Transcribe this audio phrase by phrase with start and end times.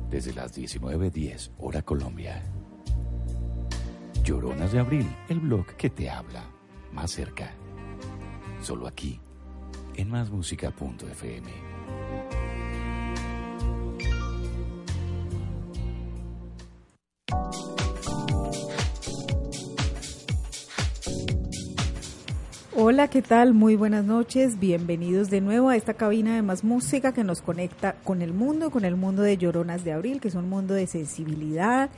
[0.09, 2.41] desde las 19.10 hora Colombia.
[4.23, 6.43] Lloronas de Abril, el blog que te habla
[6.91, 7.53] más cerca.
[8.63, 9.21] Solo aquí,
[9.95, 11.74] en másmúsica.fm.
[22.87, 23.55] Hola, ¿qué tal?
[23.55, 24.59] Muy buenas noches.
[24.59, 28.69] Bienvenidos de nuevo a esta cabina de más música que nos conecta con el mundo,
[28.69, 31.89] con el mundo de Lloronas de Abril, que es un mundo de sensibilidad,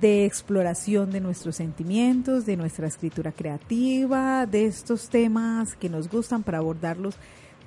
[0.00, 6.42] de exploración de nuestros sentimientos, de nuestra escritura creativa, de estos temas que nos gustan
[6.42, 7.14] para abordarlos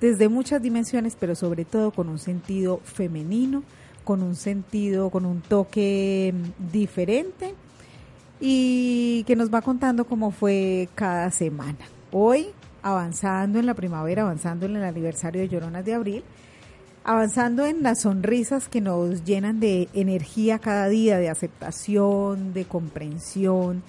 [0.01, 3.63] desde muchas dimensiones, pero sobre todo con un sentido femenino,
[4.03, 6.33] con un sentido, con un toque
[6.69, 7.55] diferente
[8.41, 12.00] y que nos va contando cómo fue cada semana.
[12.11, 12.47] Hoy,
[12.83, 16.23] avanzando en la primavera, avanzando en el aniversario de Lloronas de Abril,
[17.03, 23.81] avanzando en las sonrisas que nos llenan de energía cada día, de aceptación, de comprensión,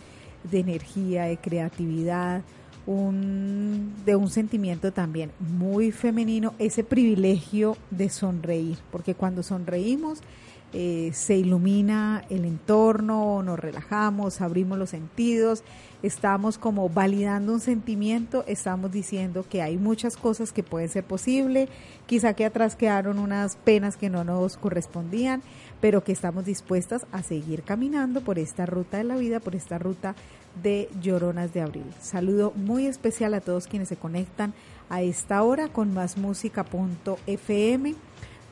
[0.50, 2.42] de energía, de creatividad,
[2.86, 10.20] un, de un sentimiento también muy femenino, ese privilegio de sonreír, porque cuando sonreímos
[10.72, 15.62] eh, se ilumina el entorno, nos relajamos, abrimos los sentidos,
[16.02, 21.68] estamos como validando un sentimiento, estamos diciendo que hay muchas cosas que pueden ser posibles,
[22.06, 25.42] quizá que atrás quedaron unas penas que no nos correspondían,
[25.80, 29.78] pero que estamos dispuestas a seguir caminando por esta ruta de la vida, por esta
[29.78, 30.14] ruta
[30.62, 31.84] de Lloronas de Abril.
[32.00, 34.54] Saludo muy especial a todos quienes se conectan
[34.88, 37.94] a esta hora con másmusica.fm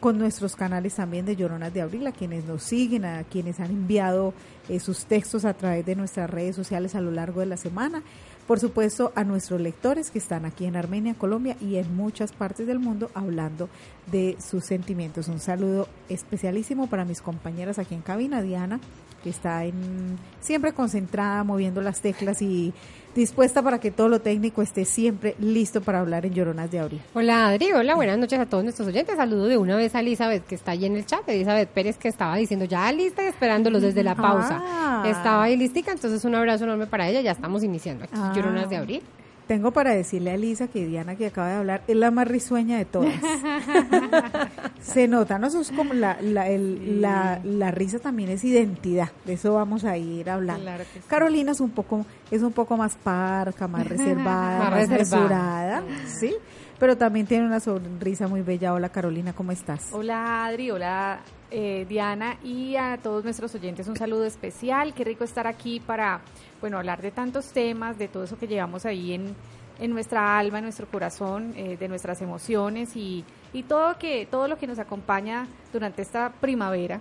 [0.00, 3.70] con nuestros canales también de Lloronas de Abril, a quienes nos siguen, a quienes han
[3.70, 4.32] enviado
[4.68, 8.02] eh, sus textos a través de nuestras redes sociales a lo largo de la semana.
[8.46, 12.66] Por supuesto, a nuestros lectores que están aquí en Armenia, Colombia y en muchas partes
[12.66, 13.68] del mundo hablando
[14.10, 15.28] de sus sentimientos.
[15.28, 18.80] Un saludo especialísimo para mis compañeras aquí en cabina, Diana,
[19.22, 22.72] que está en, siempre concentrada, moviendo las teclas y
[23.14, 27.00] dispuesta para que todo lo técnico esté siempre listo para hablar en Lloronas de Abril.
[27.14, 29.16] Hola Adri, hola, buenas noches a todos nuestros oyentes.
[29.16, 32.08] Saludo de una vez a Elizabeth que está ahí en el chat, Elizabeth Pérez que
[32.08, 34.60] estaba diciendo ya lista y esperándolos desde la pausa.
[34.62, 35.04] Ah.
[35.06, 38.32] Estaba ahí listica, entonces un abrazo enorme para ella, ya estamos iniciando aquí, Ah.
[38.34, 39.02] Lloronas de Abril.
[39.46, 42.78] Tengo para decirle a Elisa que Diana que acaba de hablar es la más risueña
[42.78, 43.12] de todas.
[44.80, 45.46] Se nota, ¿no?
[45.46, 49.10] Eso es como la, la, el- la, la risa también es identidad.
[49.24, 50.62] De eso vamos a ir hablando.
[50.62, 51.00] Claro sí.
[51.06, 55.82] Carolina es un poco, es un poco más parca, más reservada, Más más, reservada.
[55.82, 56.34] mesurada, ¿sí?
[56.78, 58.72] Pero también tiene una sonrisa muy bella.
[58.72, 59.90] Hola Carolina, ¿cómo estás?
[59.92, 61.20] Hola Adri, hola
[61.50, 64.94] eh, Diana y a todos nuestros oyentes un saludo especial.
[64.94, 66.20] Qué rico estar aquí para,
[66.62, 69.34] bueno, hablar de tantos temas, de todo eso que llevamos ahí en,
[69.78, 74.48] en nuestra alma, en nuestro corazón, eh, de nuestras emociones y, y todo que todo
[74.48, 77.00] lo que nos acompaña durante esta primavera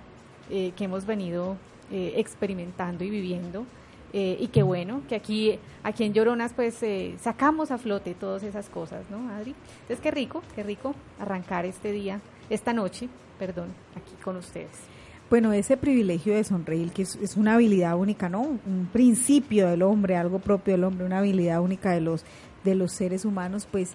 [0.50, 1.58] eh, que hemos venido
[1.92, 3.66] eh, experimentando y viviendo.
[4.12, 8.42] Eh, y qué bueno que aquí, aquí en Lloronas pues eh, sacamos a flote todas
[8.42, 9.54] esas cosas, ¿no, Adri?
[9.82, 12.20] Entonces qué rico, qué rico arrancar este día,
[12.50, 13.08] esta noche,
[13.38, 14.72] perdón, aquí con ustedes.
[15.30, 18.42] Bueno, ese privilegio de sonreír, que es, una habilidad única, ¿no?
[18.42, 22.26] Un, un principio del hombre, algo propio del hombre, una habilidad única de los,
[22.64, 23.94] de los seres humanos, pues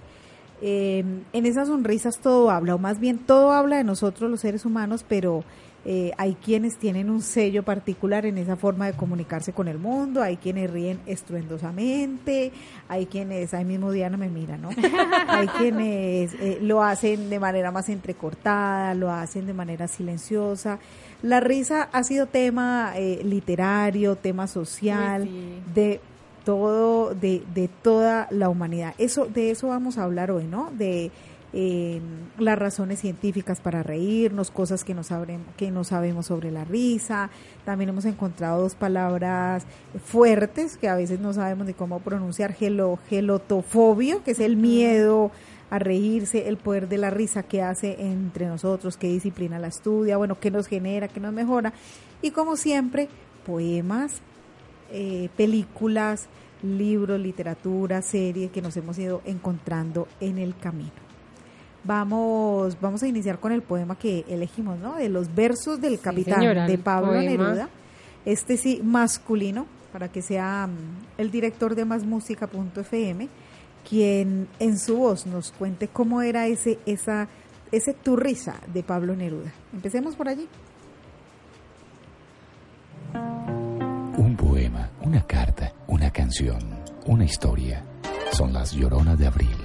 [0.63, 4.65] eh, en esas sonrisas todo habla, o más bien todo habla de nosotros los seres
[4.65, 5.45] humanos, pero
[5.87, 10.23] eh, hay quienes tienen un sello particular en esa forma de comunicarse con el mundo,
[10.23, 12.53] hay quienes ríen estruendosamente,
[12.89, 14.71] hay quienes, ahí mismo Diana me mira, ¿no?
[15.29, 20.79] hay quienes eh, lo hacen de manera más entrecortada, lo hacen de manera silenciosa.
[21.21, 25.29] La risa ha sido tema eh, literario, tema social,
[25.75, 26.01] de
[26.45, 28.95] todo, de, de toda la humanidad.
[28.99, 30.71] Eso, de eso vamos a hablar hoy, ¿no?
[30.73, 31.11] De
[31.57, 32.01] eh,
[32.37, 37.31] las razones científicas para reírnos, cosas que no, sabremos, que no sabemos sobre la risa.
[37.65, 39.65] También hemos encontrado dos palabras
[40.05, 45.31] fuertes que a veces no sabemos de cómo pronunciar, gelo, gelotofobio, que es el miedo
[45.71, 50.17] a reírse, el poder de la risa que hace entre nosotros, qué disciplina la estudia,
[50.17, 51.73] bueno, qué nos genera, qué nos mejora.
[52.21, 53.09] Y como siempre,
[53.47, 54.23] poemas,
[54.91, 56.29] eh, películas,
[56.63, 61.05] libros, literatura, series que nos hemos ido encontrando en el camino.
[61.85, 64.97] Vamos, vamos a iniciar con el poema que elegimos, ¿no?
[64.97, 67.69] De los versos del capitán de Pablo Neruda.
[68.25, 73.29] Este sí, masculino, para que sea mm, el director de másmusica.fm,
[73.87, 77.29] quien en su voz nos cuente cómo era ese, esa,
[77.71, 79.53] ese turrisa de Pablo Neruda.
[79.75, 80.49] Empecemos por allí.
[85.03, 86.59] Una carta, una canción,
[87.07, 87.85] una historia.
[88.33, 89.57] Son las lloronas de abril.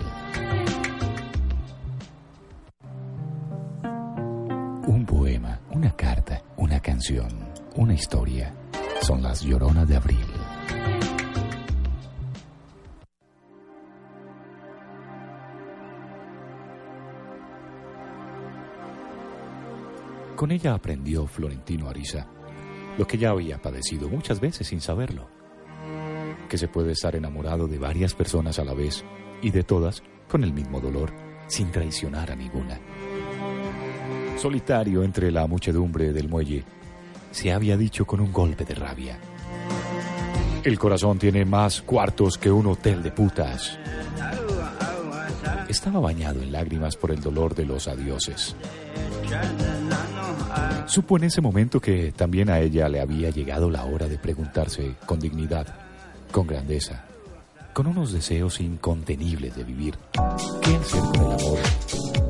[4.88, 7.28] Un poema, una carta, una canción,
[7.76, 8.54] una historia.
[9.02, 10.26] Son las lloronas de abril.
[20.36, 22.28] Con ella aprendió Florentino Ariza
[23.00, 25.28] lo que ya había padecido muchas veces sin saberlo,
[26.48, 29.04] que se puede estar enamorado de varias personas a la vez
[29.42, 31.12] y de todas con el mismo dolor,
[31.48, 32.80] sin traicionar a ninguna
[34.40, 36.64] solitario entre la muchedumbre del muelle,
[37.32, 39.20] se había dicho con un golpe de rabia.
[40.64, 43.78] El corazón tiene más cuartos que un hotel de putas.
[45.68, 48.56] Estaba bañado en lágrimas por el dolor de los adioses.
[50.90, 54.96] Supo en ese momento que también a ella le había llegado la hora de preguntarse
[55.06, 55.68] con dignidad,
[56.32, 57.06] con grandeza,
[57.74, 59.94] con unos deseos incontenibles de vivir,
[60.64, 61.60] ¿qué hacer con el amor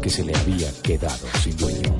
[0.01, 1.97] que se le había quedado sin dueño?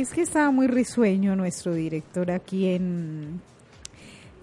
[0.00, 3.40] Es que estaba muy risueño nuestro director aquí en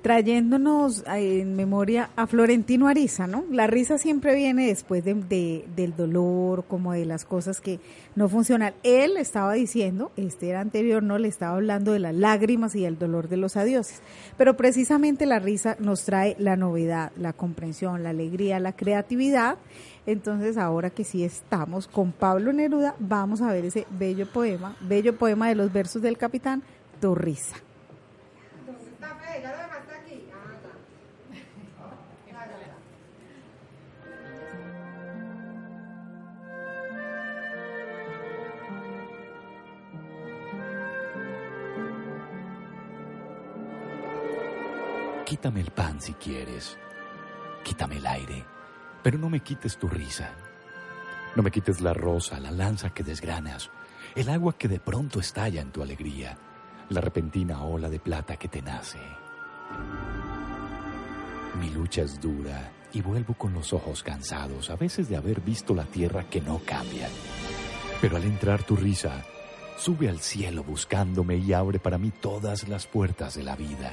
[0.07, 3.43] trayéndonos eh, en memoria a Florentino Ariza, ¿no?
[3.51, 7.81] La risa siempre viene después de, del dolor, como de las cosas que
[8.15, 8.73] no funcionan.
[8.83, 12.97] Él estaba diciendo, este era anterior, no le estaba hablando de las lágrimas y el
[12.97, 14.01] dolor de los adioses,
[14.37, 19.57] pero precisamente la risa nos trae la novedad, la comprensión, la alegría, la creatividad.
[20.05, 25.17] Entonces, ahora que sí estamos con Pablo Neruda, vamos a ver ese bello poema, bello
[25.17, 26.63] poema de los versos del capitán,
[27.01, 27.57] Tu risa.
[45.27, 46.77] Quítame el pan si quieres.
[47.61, 48.45] Quítame el aire,
[49.03, 50.31] pero no me quites tu risa.
[51.35, 53.69] No me quites la rosa, la lanza que desgranas,
[54.15, 56.37] el agua que de pronto estalla en tu alegría,
[56.87, 58.99] la repentina ola de plata que te nace.
[61.59, 65.75] Mi lucha es dura y vuelvo con los ojos cansados, a veces de haber visto
[65.75, 67.09] la tierra que no cambia.
[67.99, 69.25] Pero al entrar tu risa,
[69.77, 73.91] sube al cielo buscándome y abre para mí todas las puertas de la vida.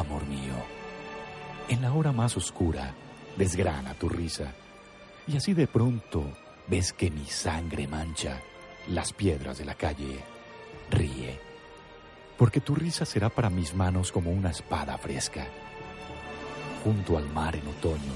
[0.00, 0.54] Amor mío.
[1.68, 2.94] En la hora más oscura,
[3.36, 4.52] desgrana tu risa,
[5.26, 6.24] y así de pronto
[6.66, 8.40] ves que mi sangre mancha
[8.88, 10.20] las piedras de la calle.
[10.90, 11.38] Ríe,
[12.36, 15.46] porque tu risa será para mis manos como una espada fresca.
[16.82, 18.14] Junto al mar en otoño,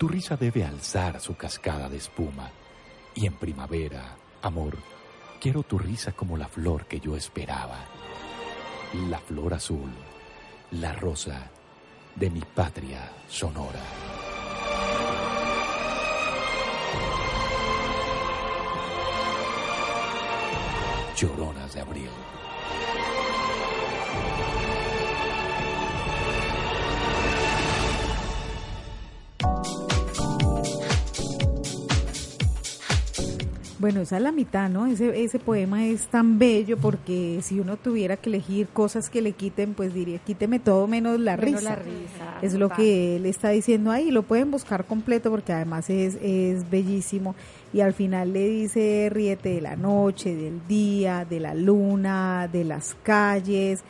[0.00, 2.50] Tu risa debe alzar su cascada de espuma.
[3.14, 4.78] Y en primavera, amor,
[5.38, 7.84] quiero tu risa como la flor que yo esperaba.
[9.10, 9.92] La flor azul,
[10.72, 11.50] la rosa
[12.14, 13.80] de mi patria sonora.
[21.16, 22.10] Lloronas de abril.
[33.80, 34.86] Bueno, esa es la mitad, ¿no?
[34.86, 39.32] Ese, ese poema es tan bello porque si uno tuviera que elegir cosas que le
[39.32, 41.70] quiten, pues diría, quíteme todo menos la Menos risa.
[41.70, 44.10] la risa, es lo que él está diciendo ahí.
[44.10, 47.34] Lo pueden buscar completo porque además es, es bellísimo.
[47.72, 52.64] Y al final le dice, ríete de la noche, del día, de la luna, de
[52.64, 53.82] las calles.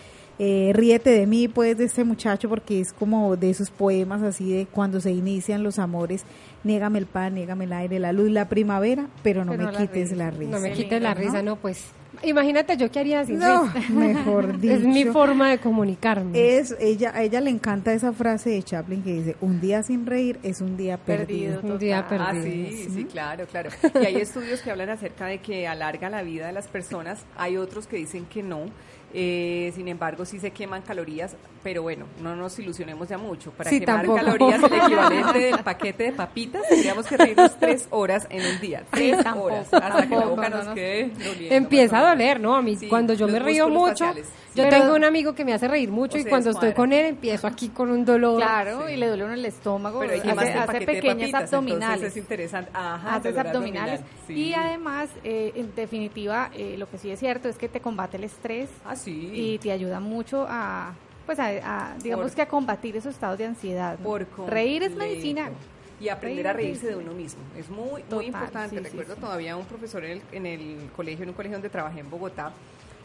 [0.43, 4.51] Eh, ríete de mí, pues, de este muchacho, porque es como de esos poemas así
[4.51, 6.25] de cuando se inician los amores,
[6.65, 9.79] niégame el pan, niégame el aire, la luz, la primavera, pero no Pero me la
[9.79, 10.17] quites risa.
[10.17, 10.51] la risa.
[10.51, 11.85] No me quites la risa, no, pues.
[12.23, 15.13] Imagínate yo qué haría sin No, mejor Es mi dicho.
[15.13, 16.57] forma de comunicarme.
[16.59, 20.07] Es, ella, a ella le encanta esa frase de Chaplin que dice, un día sin
[20.07, 21.61] reír es un día perdido.
[21.63, 22.43] Un día Ah, perdido.
[22.71, 23.71] sí, sí, claro, claro.
[24.01, 27.25] Y hay estudios que hablan acerca de que alarga la vida de las personas.
[27.37, 28.67] Hay otros que dicen que no.
[29.13, 31.35] Eh, sin embargo, sí se queman calorías,
[31.65, 33.51] pero bueno, no nos ilusionemos ya mucho.
[33.51, 34.25] Para Sí, quemar tampoco.
[34.25, 38.85] calorías, el equivalente del paquete de papitas, tendríamos que reírnos tres horas en un día.
[38.93, 39.67] Tres tampoco, horas.
[39.75, 40.75] Hasta que la tampoco, boca no, nos no.
[40.75, 42.10] quede doliendo, Empieza a.
[42.11, 42.55] doler, ¿no?
[42.57, 44.27] A mí Sí, cuando yo me río mucho, faciales.
[44.55, 47.07] yo Pero- tengo un amigo que me hace reír mucho y cuando estoy con él
[47.07, 48.37] empiezo aquí con un dolor.
[48.41, 52.03] Claro, y le duele uno el estómago, Pero hace, hace pequeñas papitas, abdominales.
[52.05, 52.71] es interesante.
[52.75, 54.01] Ajá, haces abdominales.
[54.01, 54.33] abdominal, sí.
[54.35, 58.17] Y además, eh, en definitiva, eh, lo que sí es cierto es que te combate
[58.17, 59.31] el estrés Ah, sí.
[59.35, 60.93] y te ayuda mucho a,
[61.27, 63.99] pues, a, a, digamos Por- que a combatir esos estados de ansiedad.
[63.99, 64.05] ¿no?
[64.05, 65.53] Por Reír es completo.
[66.01, 67.43] Y aprender a reírse de uno mismo.
[67.57, 68.77] Es muy, Total, muy importante.
[68.79, 69.21] sí, Recuerdo sí.
[69.21, 72.53] todavía un profesor en el, en el colegio, en un colegio donde trabajé en Bogotá.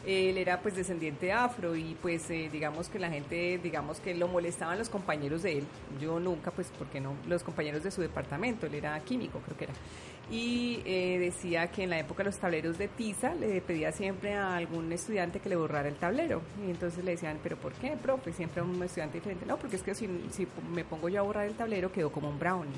[0.05, 4.27] Él era pues descendiente afro y pues eh, digamos que la gente, digamos que lo
[4.27, 5.63] molestaban los compañeros de él.
[5.99, 9.63] Yo nunca, pues porque no, los compañeros de su departamento, él era químico creo que
[9.63, 9.73] era.
[10.31, 14.55] Y eh, decía que en la época los tableros de tiza le pedía siempre a
[14.55, 16.41] algún estudiante que le borrara el tablero.
[16.65, 18.33] Y entonces le decían, pero ¿por qué, profe?
[18.33, 19.45] Siempre a un estudiante diferente.
[19.45, 22.29] No, porque es que si, si me pongo yo a borrar el tablero quedó como
[22.29, 22.71] un brownie.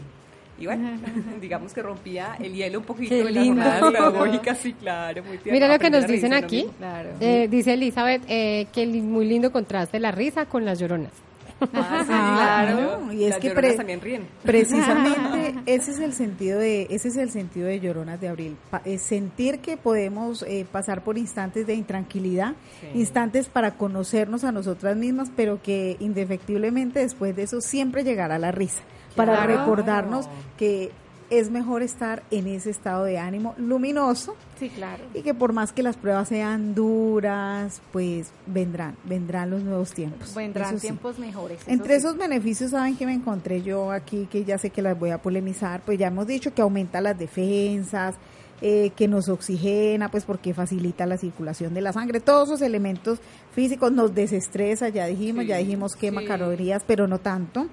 [0.59, 0.89] Y bueno,
[1.41, 5.53] digamos que rompía el hielo un poquito pedagógicas, sí, claro, muy tierno.
[5.53, 6.67] Mira lo que nos dicen de aquí.
[6.77, 7.09] Claro.
[7.19, 11.26] Eh, dice Elizabeth eh, que muy lindo contraste la risa con las lloronas.
[11.73, 12.99] Ah, sí, Ah, claro.
[13.05, 14.27] no, y es Las que pre- también ríen.
[14.43, 18.81] Precisamente ese es el sentido de ese es el sentido de Lloronas de Abril, Pa-
[18.85, 22.99] es sentir que podemos eh, pasar por instantes de intranquilidad, Sí.
[22.99, 28.51] instantes para conocernos a nosotras mismas, pero que indefectiblemente después de eso siempre llegará la
[28.51, 28.81] risa,
[29.15, 29.57] para Claro.
[29.57, 30.91] recordarnos que
[31.29, 35.03] es mejor estar en ese estado de ánimo luminoso Sí, claro.
[35.13, 40.33] y que por más que las pruebas sean duras, pues vendrán, vendrán los nuevos tiempos.
[40.33, 40.87] Vendrán Eso sí.
[40.87, 41.61] tiempos mejores.
[41.61, 41.99] eso Entre sí.
[41.99, 44.27] esos beneficios, ¿saben que me encontré yo aquí?
[44.31, 47.17] Que ya sé que las voy a polemizar, pues ya hemos dicho que aumenta las
[47.19, 48.15] defensas,
[48.61, 53.19] eh, que nos oxigena, pues porque facilita la circulación de la sangre, todos esos elementos
[53.53, 56.27] físicos nos desestresa, ya dijimos, Sí, ya dijimos quema sí.
[56.27, 57.67] calorías, pero no tanto,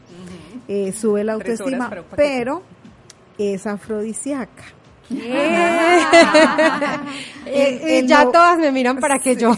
[0.68, 2.16] Eh, sube la horas autoestima, un paquete.
[2.16, 2.62] pero
[3.38, 4.64] es afrodisíaca.
[7.46, 9.54] Eh, eh, ya no- todas me miran para que yo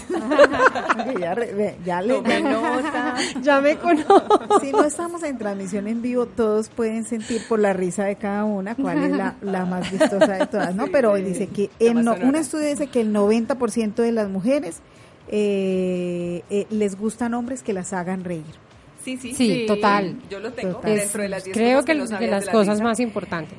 [1.20, 3.14] ya, re- ya le, Tome nota.
[3.42, 4.58] ya me conozco.
[4.60, 8.44] Si no estamos en transmisión en vivo, todos pueden sentir por la risa de cada
[8.44, 10.86] una cuál es la, la más vistosa de todas, ¿no?
[10.86, 11.28] Sí, Pero hoy sí.
[11.28, 14.80] dice que el no- un estudio dice que el 90% de las mujeres
[15.28, 18.44] eh, eh, les gustan hombres que las hagan reír.
[19.06, 19.34] Sí, sí.
[19.34, 20.16] Sí, total.
[20.28, 20.96] Yo lo tengo Total.
[20.96, 23.58] dentro de las 10 Creo cosas que no de las de la cosas más importantes.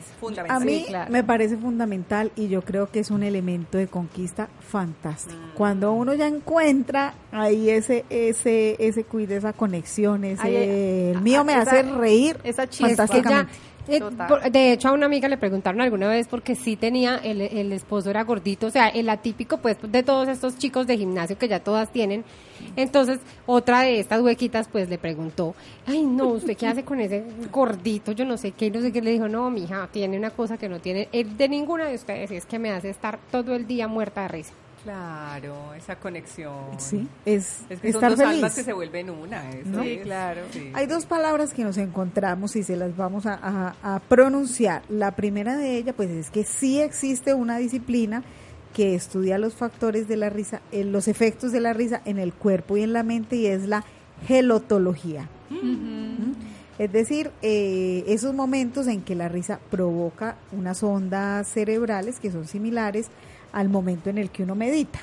[0.50, 1.10] A mí Sí, claro.
[1.10, 5.38] me parece fundamental y yo creo que es un elemento de conquista fantástico.
[5.38, 5.56] Mm.
[5.56, 11.54] Cuando uno ya encuentra ahí ese ese ese cuide, esa conexión, ese el mío me
[11.54, 12.88] esa- hace reír esa chispa.
[12.90, 13.54] Es que ya, fantásticamente.
[13.90, 17.42] Eh, por- de hecho a una amiga le preguntaron alguna vez porque sí tenía el,
[17.42, 21.38] el esposo era gordito, o sea, el atípico pues de todos estos chicos de gimnasio
[21.38, 22.24] que ya todas tienen.
[22.76, 27.24] Entonces, otra de estas huequitas pues le preguntó, "Ay, no, ¿usted qué hace con ese
[27.52, 28.12] gordito?
[28.12, 30.58] Yo no sé qué, y no sé qué le dijo, "No, mija, tiene una cosa
[30.58, 33.56] que no tiene el de ninguna de ustedes, y es que me hace estar todo
[33.56, 34.54] el día muerta de risa."
[34.92, 36.54] Claro, esa conexión.
[36.78, 38.36] Sí, es, Es que son estar dos feliz.
[38.36, 39.50] almas que se vuelven una.
[39.52, 39.84] eso ¿No?
[39.84, 40.42] Sí, es, claro.
[40.52, 40.72] sí.
[40.74, 43.34] Hay dos palabras que nos encontramos y se las vamos a,
[43.82, 44.84] a- a pronunciar.
[44.88, 48.24] La primera de ellas, pues es que sí existe una disciplina
[48.74, 52.32] que estudia los factores de la risa, eh, los efectos de la risa en el
[52.34, 53.84] cuerpo y en la mente y es la
[54.26, 55.28] gelotología.
[55.50, 56.32] ¿Mm?
[56.80, 62.48] Es decir, eh, esos momentos en que la risa provoca unas ondas cerebrales que son
[62.48, 63.08] similares
[63.52, 65.00] al momento en el que uno medita.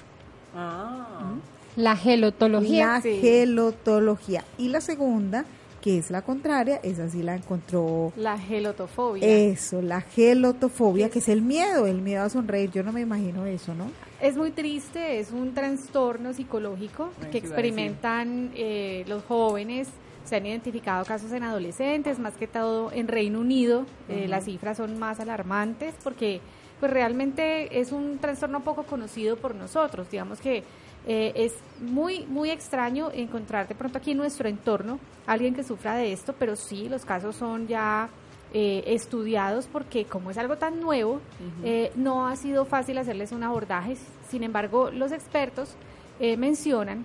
[0.54, 1.34] Ah.
[1.76, 2.86] La gelotología.
[2.86, 4.44] La gelotología.
[4.58, 5.44] Y la segunda,
[5.80, 8.12] que es la contraria, esa sí la encontró.
[8.16, 9.26] La gelotofobia.
[9.26, 12.70] Eso, la gelotofobia, que es el miedo, el miedo a sonreír.
[12.70, 13.90] Yo no me imagino eso, ¿no?
[14.20, 19.88] Es muy triste, es un trastorno psicológico Ay, que experimentan eh, los jóvenes.
[20.24, 23.86] Se han identificado casos en adolescentes, más que todo en Reino Unido.
[24.08, 26.40] eh, las cifras son más alarmantes porque
[26.80, 30.10] pues realmente es un trastorno poco conocido por nosotros.
[30.10, 30.64] Digamos que
[31.06, 35.96] eh, es muy, muy extraño encontrar de pronto aquí en nuestro entorno alguien que sufra
[35.96, 38.08] de esto, pero sí, los casos son ya
[38.56, 41.20] eh, estudiados porque como es algo tan nuevo,
[41.64, 43.96] eh, no ha sido fácil hacerles un abordaje.
[44.28, 45.74] Sin embargo, los expertos
[46.20, 47.04] eh, mencionan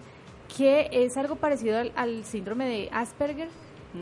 [0.58, 3.48] que es algo parecido al, al síndrome de Asperger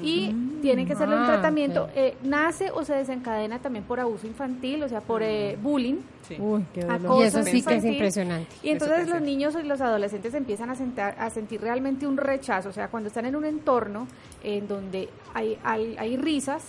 [0.03, 1.87] y tienen que hacerle un Ah, tratamiento.
[1.95, 5.95] eh, nace o se desencadena también por abuso infantil, o sea, por eh, bullying.
[6.39, 7.05] Uy, qué dolor.
[7.05, 8.47] acoso Y eso sí que es impresionante.
[8.63, 12.67] Y entonces los niños y los adolescentes empiezan a, sentar- a sentir realmente un rechazo,
[12.67, 14.07] o sea, cuando están en un entorno
[14.43, 16.63] en donde hay, hay, hay risas,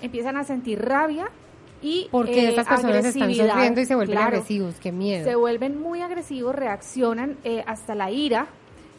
[0.00, 1.28] empiezan a sentir rabia
[1.82, 4.36] y Porque eh, estas personas están sonriendo y se vuelven Claro.
[4.36, 4.76] agresivos.
[4.80, 5.24] Qué miedo.
[5.24, 8.46] Se vuelven muy agresivos, reaccionan eh, hasta la ira,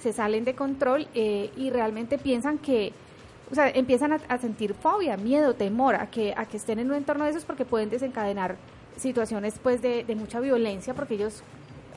[0.03, 2.91] se salen de control eh, y realmente piensan que,
[3.49, 6.97] o sea, empiezan a, sentir fobia, miedo, temor a que, a que estén en un
[6.97, 8.57] entorno de esos porque pueden desencadenar
[8.97, 11.41] situaciones pues de, de mucha violencia porque ellos,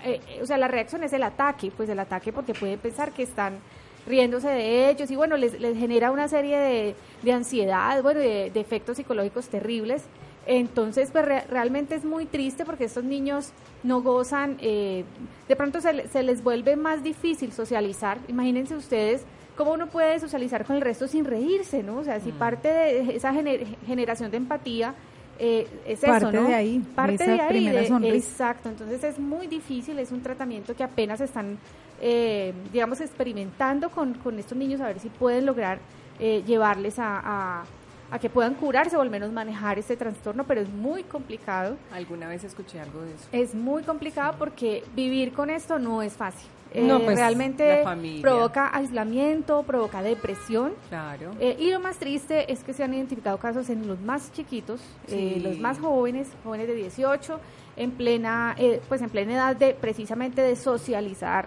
[0.05, 3.25] eh, o sea, la reacción es el ataque, pues el ataque porque pueden pensar que
[3.25, 3.59] están
[4.07, 8.53] riéndose de ellos y bueno, les, les genera una serie de, de ansiedad, bueno, de
[8.55, 10.05] efectos psicológicos terribles.
[10.47, 13.50] Entonces, pues re- realmente es muy triste porque estos niños
[13.83, 15.05] no gozan, eh,
[15.49, 18.19] de pronto se, se les vuelve más difícil socializar.
[18.29, 19.25] Imagínense ustedes
[19.57, 21.99] cómo uno puede socializar con el resto sin reírse, ¿no?
[21.99, 24.95] O sea, si parte de esa gener- generación de empatía
[25.38, 26.49] eh, es Parte eso, ¿no?
[26.49, 28.17] de ahí, Parte esa de ahí, primera de- sonrisa.
[28.17, 28.69] exacto.
[28.71, 31.59] Entonces es muy difícil, es un tratamiento que apenas están,
[32.00, 35.78] eh, digamos, experimentando con, con estos niños a ver si pueden lograr
[36.21, 37.65] eh, llevarles a, a-
[38.10, 41.76] a que puedan curarse o al menos manejar este trastorno, pero es muy complicado.
[41.92, 43.28] Alguna vez escuché algo de eso.
[43.32, 46.49] Es muy complicado porque vivir con esto no es fácil.
[46.75, 47.84] No, Eh, pues, realmente
[48.21, 50.73] provoca aislamiento, provoca depresión.
[50.88, 51.32] Claro.
[51.40, 54.80] Eh, y lo más triste es que se han identificado casos en los más chiquitos,
[55.08, 57.40] eh, los más jóvenes, jóvenes de 18,
[57.76, 61.47] en plena, eh, pues en plena edad de precisamente de socializar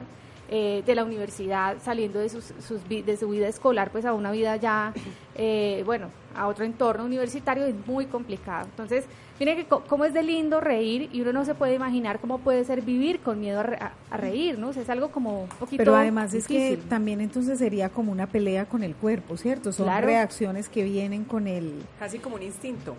[0.49, 4.13] eh, de la universidad, saliendo de, sus, sus vi- de su vida escolar, pues a
[4.13, 4.93] una vida ya,
[5.35, 8.65] eh, bueno, a otro entorno universitario es muy complicado.
[8.65, 9.05] Entonces,
[9.39, 12.39] miren que co- cómo es de lindo reír y uno no se puede imaginar cómo
[12.39, 14.69] puede ser vivir con miedo a, re- a- a reír, ¿no?
[14.69, 18.11] O sea, es algo como un poquito Pero además es que también entonces sería como
[18.11, 19.71] una pelea con el cuerpo, ¿cierto?
[19.71, 20.07] Son Claro.
[20.07, 21.73] reacciones que vienen con el...
[21.99, 22.95] Casi como un instinto.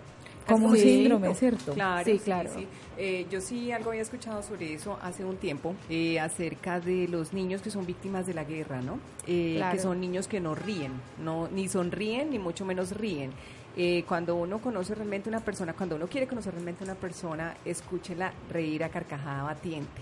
[0.47, 1.73] Como un síndrome, ¿cierto?
[1.73, 2.49] Claro, Sí, sí, claro.
[2.55, 2.67] sí.
[3.03, 7.33] Eh, yo sí algo había escuchado sobre eso hace un tiempo, eh, acerca de los
[7.33, 8.99] niños que son víctimas de la guerra, ¿no?
[9.25, 9.75] Eh, Claro.
[9.75, 13.31] Que son niños que no ríen, no ni sonríen ni mucho menos ríen.
[13.75, 18.33] Eh, cuando uno conoce realmente una persona, cuando uno quiere conocer realmente una persona, escúchela
[18.51, 20.01] reír a carcajada batiente.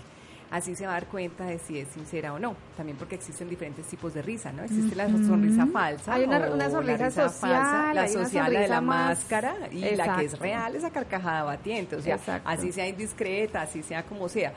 [0.50, 2.56] Así se va a dar cuenta de si es sincera o no.
[2.76, 4.64] También porque existen diferentes tipos de risa, ¿no?
[4.64, 6.14] Existe la sonrisa falsa.
[6.14, 9.18] Hay una- o una la sonrisa risa social, falsa, la social, la de la más-
[9.20, 11.94] máscara y la que es real, esa carcajada batiente.
[11.94, 12.48] O sea, Exacto.
[12.48, 14.52] así sea indiscreta, así sea como sea.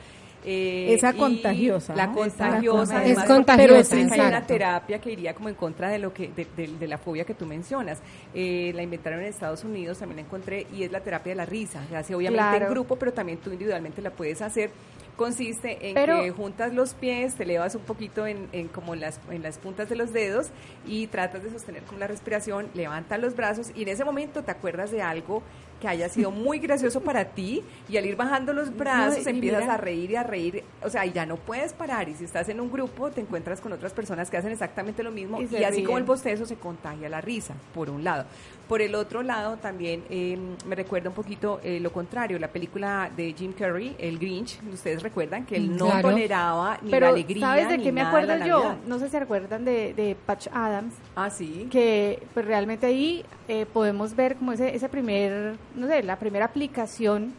[0.46, 2.14] Eh, Esa contagiosa, La ¿no?
[2.16, 2.98] contagiosa.
[2.98, 6.28] Además, Es contagiosa, Pero hay una terapia que iría como en contra de lo que
[6.36, 8.00] de, de- de la fobia que tú mencionas.
[8.34, 11.46] Eh, la inventaron en Estados Unidos, también la encontré, y es la terapia de la
[11.46, 11.80] risa.
[11.88, 12.66] Se hace obviamente Claro.
[12.66, 14.70] en grupo, pero también tú individualmente la puedes hacer.
[15.16, 19.20] Consiste en Pero- que juntas los pies, te elevas un poquito en, en como las,
[19.30, 20.48] en las puntas de los dedos
[20.86, 24.50] y tratas de sostener con la respiración, levantas los brazos y en ese momento te
[24.50, 25.42] acuerdas de algo
[25.84, 29.74] que haya sido muy gracioso para ti y al ir bajando los brazos empiezas mira-
[29.74, 32.48] a reír y a reír, o sea, y ya no puedes parar y si estás
[32.48, 35.84] en un grupo te encuentras con otras personas que hacen exactamente lo mismo Y así
[35.84, 38.24] como el bostezo se contagia la risa, por un lado.
[38.66, 43.10] Por el otro lado también eh, me recuerda un poquito eh, lo contrario, la película
[43.14, 46.08] de Jim Carrey, El Grinch, ustedes recuerdan que él no Claro.
[46.12, 48.76] toleraba ni Pero, la alegría ¿sabes de ni qué me acuerdo yo?
[48.86, 51.68] No sé si se acuerdan de, de Patch Adams, Ah, sí.
[51.70, 56.46] que pues realmente ahí eh, podemos ver como ese, ese primer, no sé, la primera
[56.46, 57.32] aplicación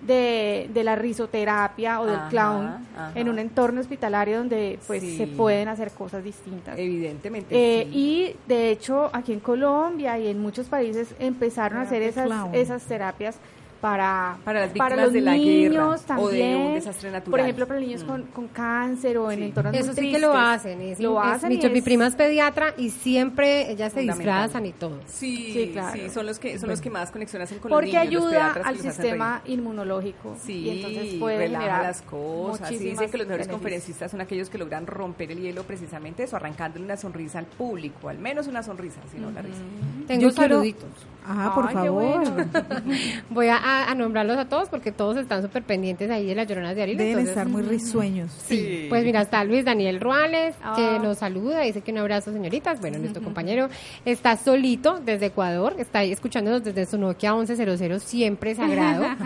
[0.00, 3.12] de, de la risoterapia o del Ajá, clown ajá.
[3.16, 5.16] en un entorno hospitalario donde pues Sí.
[5.16, 6.78] se pueden hacer cosas distintas.
[6.78, 7.54] Evidentemente.
[7.80, 7.98] Eh, sí.
[7.98, 12.54] Y de hecho aquí en Colombia y en muchos países empezaron a hacer esas, clown.
[12.54, 13.36] esas terapias
[13.80, 15.98] para, Para las para víctimas los de la niños guerra o de
[16.38, 16.56] también.
[16.56, 17.30] un desastre natural.
[17.30, 18.06] Por ejemplo, para niños Mm.
[18.06, 20.80] con, con cáncer o en entornos muy Eso sí que lo hacen.
[20.80, 24.66] Es, lo es- hacen mi, y mi prima es pediatra y siempre ellas se disfrazan
[24.66, 24.98] y todo.
[25.06, 25.92] Sí, Sí, claro.
[25.92, 28.52] sí, son los que son los que más conexión hacen con los Porque niños, ayuda
[28.64, 29.58] al sistema reír.
[29.60, 30.36] inmunológico.
[30.44, 32.68] Sí, y entonces puede relaja las cosas.
[32.68, 33.48] Sí, dicen que los mejores beneficios.
[33.48, 38.08] conferencistas son aquellos que logran romper el hielo precisamente eso, arrancándole una sonrisa al público,
[38.08, 39.58] al menos una sonrisa, si no la risa.
[40.06, 40.88] Tengo Yo quiero- saluditos.
[41.30, 42.30] Ah, por Ay, favor.
[42.30, 42.44] bueno.
[43.30, 46.46] Voy a, a- a nombrarlos a todos porque todos están súper pendientes ahí de las
[46.48, 46.96] lloronas de Ariel.
[46.98, 48.30] Deben entonces- estar muy risueños.
[48.46, 50.98] Sí, pues mira, está Luis Daniel Ruales, que Ah.
[51.02, 52.80] nos saluda, dice que un abrazo, señoritas.
[52.80, 53.68] Bueno, nuestro compañero
[54.04, 59.04] está solito desde Ecuador, está ahí escuchándonos desde su Nokia 1100, siempre sagrado.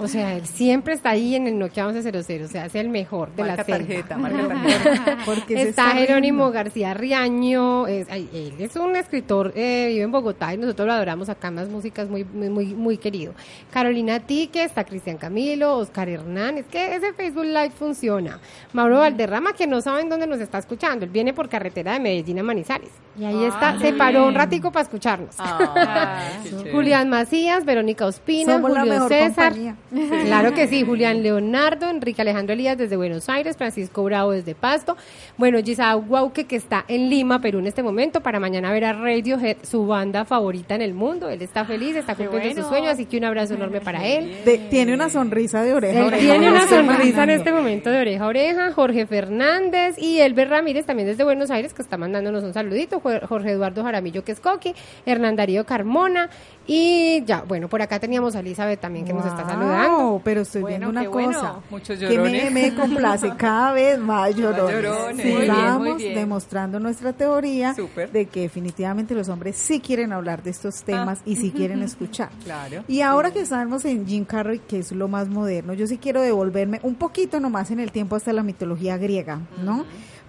[0.00, 3.32] O sea, él siempre está ahí en el Nokia 1100, o sea, es el mejor
[3.34, 5.18] de Marca la tarjeta, marca tarjeta.
[5.24, 6.52] Porque Está está Jerónimo riendo.
[6.52, 10.92] García Riaño, es, ay, él es un escritor, eh, vive en Bogotá y nosotros lo
[10.92, 13.34] adoramos acá en las músicas, muy, muy, muy, muy querido.
[13.72, 18.38] Carolina Tique, está Cristian Camilo, Oscar Hernán, es que ese Facebook Live funciona.
[18.72, 22.38] Mauro Valderrama, que no saben dónde nos está escuchando, él viene por carretera de Medellín
[22.38, 22.90] a Manizales.
[23.18, 25.34] Y ahí está, se paró un ratico para escucharnos.
[25.38, 26.20] Ah.
[26.72, 29.52] Julián Macías, Verónica Ospina, Somos Julio César.
[29.52, 29.76] compañía.
[30.24, 34.96] Claro que sí, Julián Leonardo, Enrique Alejandro Elías desde Buenos Aires, Francisco Bravo desde Pasto.
[35.36, 38.92] Bueno, Gisao Guauque que está en Lima, Perú en este momento, para mañana ver a
[38.92, 41.07] Radiohead, su banda favorita en el mundo.
[41.30, 44.36] Él está feliz, está Qué cumpliendo su sueño, así que un abrazo enorme para él.
[44.44, 45.98] De- tiene una sonrisa de oreja.
[45.98, 48.72] a Él oreja, tiene una sonrisa en este momento de oreja a oreja.
[48.72, 53.00] Jorge Fernández y Elber Ramírez también desde Buenos Aires que está mandándonos un saludito.
[53.00, 54.74] Jorge Eduardo Jaramillo que es Coqui,
[55.06, 56.28] Hernán Darío Carmona
[56.70, 60.20] y ya, bueno, por acá teníamos a Elizabeth también que nos está Wow, saludando.
[60.22, 61.32] Pero estoy Bueno, viendo una bueno.
[61.32, 64.74] cosa Muchos que me, me complace cada vez más llorones.
[64.82, 65.26] llorones.
[65.26, 66.14] Sí, Muy bien, Estamos muy bien.
[66.14, 68.12] demostrando nuestra teoría Súper.
[68.12, 72.28] de que definitivamente los hombres sí quieren hablar de estos temas y sí quieren escuchar.
[72.44, 72.84] Claro.
[72.86, 76.20] Y ahora que estamos en Jim Carrey, que es lo más moderno, yo sí quiero
[76.20, 79.86] devolverme un poquito nomás en el tiempo hasta la mitología griega, ¿no?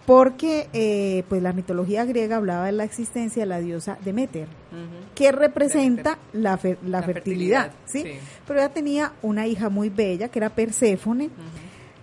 [0.09, 4.47] Porque pues pues la mitología griega hablaba de la existencia de la diosa Demeter,
[5.13, 8.01] que representa la, fer- la, La fertilidad, fertilidad, ¿sí?
[8.19, 8.19] sí.
[8.47, 11.29] Pero ella tenía una hija muy bella, que era Perséfone,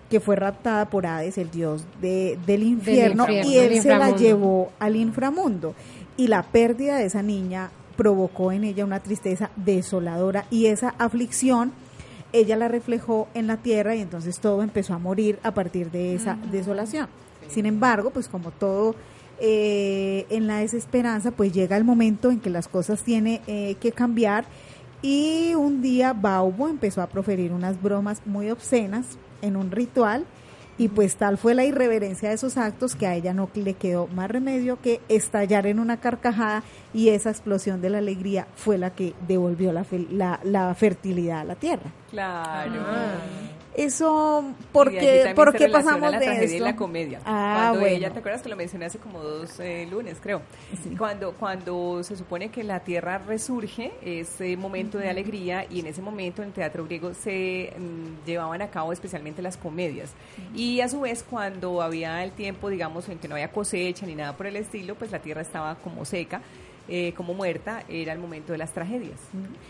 [0.08, 4.10] que fue raptada por Hades, el dios de, del infierno, infierno, y él se la
[4.16, 5.74] llevó al inframundo.
[6.16, 11.72] Y la pérdida de esa niña provocó en ella una tristeza desoladora y esa aflicción
[12.32, 16.14] ella la reflejó en la tierra y entonces todo empezó a morir a partir de
[16.14, 17.08] esa desolación.
[17.48, 18.94] Sin embargo, pues como todo
[19.38, 23.92] eh, en la desesperanza, pues llega el momento en que las cosas tienen eh, que
[23.92, 24.44] cambiar
[25.02, 30.24] y un día Baubo empezó a proferir unas bromas muy obscenas en un ritual
[30.78, 34.08] y pues tal fue la irreverencia de esos actos que a ella no le quedó
[34.08, 38.90] más remedio que estallar en una carcajada y esa explosión de la alegría fue la
[38.90, 41.90] que devolvió la, la, la fertilidad a la tierra.
[42.10, 42.82] Claro.
[43.76, 46.44] Eso, Y de allí ¿por qué, también por se qué relaciona pasamos la de tragedia
[46.46, 46.56] esto?
[46.56, 47.20] y la comedia.
[47.26, 47.96] Ah, cuando bueno.
[47.96, 50.40] ella, ¿te acuerdas que lo mencioné hace como dos eh, lunes, creo?
[50.96, 56.00] Cuando, cuando se supone que la tierra resurge, ese momento de alegría, y en ese
[56.00, 60.12] momento en el teatro griego se mm, llevaban a cabo especialmente las comedias.
[60.54, 64.14] Y a su vez, cuando había el tiempo, digamos, en que no había cosecha ni
[64.14, 66.40] nada por el estilo, pues la tierra estaba como seca.
[66.88, 69.18] Eh, como muerta, era el momento de las tragedias.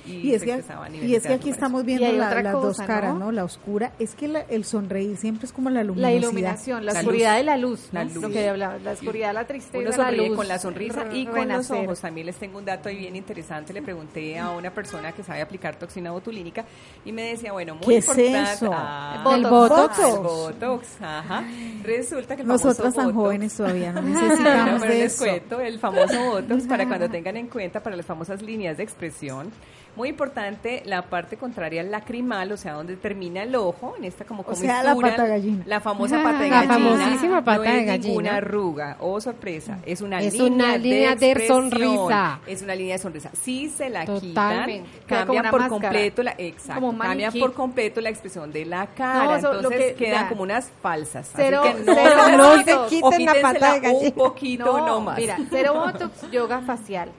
[0.06, 1.54] Y es, se que, a nivel y es que aquí eso.
[1.56, 3.26] estamos Y viendo la- otra las dos cosa, caras, ¿no?
[3.26, 3.32] ¿no?
[3.32, 3.92] La oscura.
[3.98, 6.18] Es que la- el sonreír siempre es como la La luminosidad.
[6.20, 7.38] iluminación, la, La oscuridad luz.
[7.38, 8.12] de la luz, La ¿no?
[8.14, 8.22] luz.
[8.22, 10.36] Lo que hablaba, la oscuridad, la tristeza, Uno la luz.
[10.36, 12.00] con la sonrisa y con los ojos.
[12.00, 13.72] También les tengo un dato ahí bien interesante.
[13.72, 16.64] Le pregunté a una persona que sabe aplicar toxina botulínica
[17.04, 18.52] y me decía, bueno, muy ¿Qué es importante.
[18.52, 18.70] eso?
[18.72, 19.98] Ah, El Botox.
[19.98, 21.44] el Botox, ajá.
[21.82, 25.24] Resulta que el Nosotras tan jóvenes todavía no necesitamos pero de les eso.
[25.24, 29.50] cuento el famoso Botox para cuando tengan en cuenta para las famosas líneas de expresión.
[29.96, 34.24] Muy importante la parte contraria al lacrimal, o sea, donde termina el ojo, en esta
[34.26, 35.64] como O sea, la comisura, pata gallina.
[35.66, 36.74] La famosa pata de La gallina.
[36.96, 38.06] famosísima pata no de es gallina.
[38.08, 38.96] ninguna arruga.
[39.00, 39.78] Oh, sorpresa.
[39.86, 42.40] Es una Es línea, una línea de sonrisa.
[42.46, 43.30] Es una línea de sonrisa.
[43.32, 44.88] Si se la Totalmente.
[45.00, 45.68] quitan, cambia por máscara.
[45.68, 50.24] completo la exacto, cambia por completo la expresión de la cara, No, entonces que- quedan
[50.24, 50.28] ya.
[50.28, 51.30] como unas falsas.
[51.34, 53.98] Cero- Así que no, cero se quiten, se o quiten la pata de quítensela gallina.
[54.08, 55.18] un poquito no, más.
[55.18, 57.10] Mira, cero botox, yoga facial.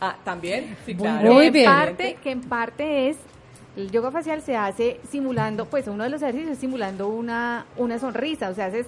[0.00, 1.32] Ah, también, sí, claro.
[1.32, 1.66] Muy en bien.
[1.66, 3.16] Parte, que en parte es
[3.76, 7.98] el yoga facial se hace simulando, pues uno de los ejercicios es simulando una, una
[7.98, 8.86] sonrisa, o sea, haces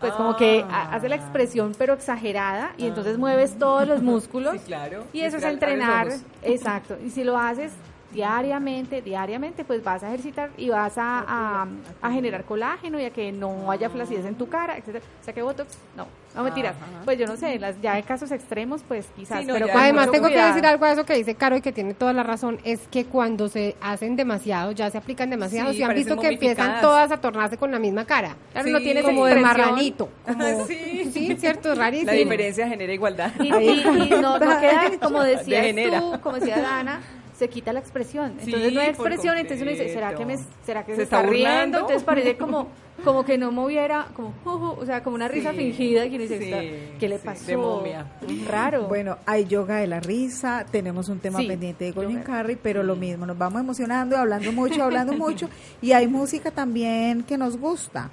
[0.00, 0.88] pues como que Ah.
[0.90, 5.04] ha- hace la expresión pero exagerada y entonces mueves todos los músculos Sí, claro.
[5.12, 6.08] y eso es entrenar,
[6.42, 7.72] exacto, y si lo haces
[8.12, 11.66] diariamente, diariamente, pues vas a ejercitar y vas a, a,
[12.00, 15.04] a generar colágeno y a que no haya flacidez en tu cara, etcétera.
[15.20, 16.74] O sea que Botox, no, no mentiras.
[17.04, 19.40] Pues yo no sé, las, ya en casos extremos, pues quizás.
[19.40, 21.72] Sí, no, pero Además, tengo que decir algo a eso que dice Caro y que
[21.72, 25.78] tiene toda la razón, es que cuando se hacen demasiado, ya se aplican demasiado, Sí,
[25.78, 28.36] si han visto que empiezan todas a tornarse con la misma cara.
[28.52, 30.08] Claro, no tienes como de marranito.
[30.26, 31.10] Como, Sí.
[31.12, 32.10] sí, cierto, es rarísimo.
[32.12, 33.30] La diferencia genera igualdad.
[33.40, 35.66] Y, y- y no, no queda, como decías
[36.00, 37.00] tú, como decía Dana,
[37.34, 38.36] se quita la expresión.
[38.38, 41.02] Entonces Sí, no hay expresión, entonces uno dice, ¿será que, me, será que se, ¿Se
[41.02, 41.78] está, está riendo?
[41.80, 42.68] Entonces parece como,
[43.04, 45.58] como que no moviera, como, "Juju", o sea, como una risa Sí.
[45.58, 46.08] fingida.
[46.08, 47.46] Que dice, Sí, "Está- ¿qué le sí, pasó?
[47.46, 48.06] de momia.
[48.48, 48.88] Raro.
[48.88, 52.22] Bueno, hay yoga de la risa, tenemos un tema Sí, pendiente de Golden.
[52.22, 55.48] Carry, pero lo mismo, nos vamos emocionando, hablando mucho, hablando mucho,
[55.82, 58.10] y hay música también que nos gusta.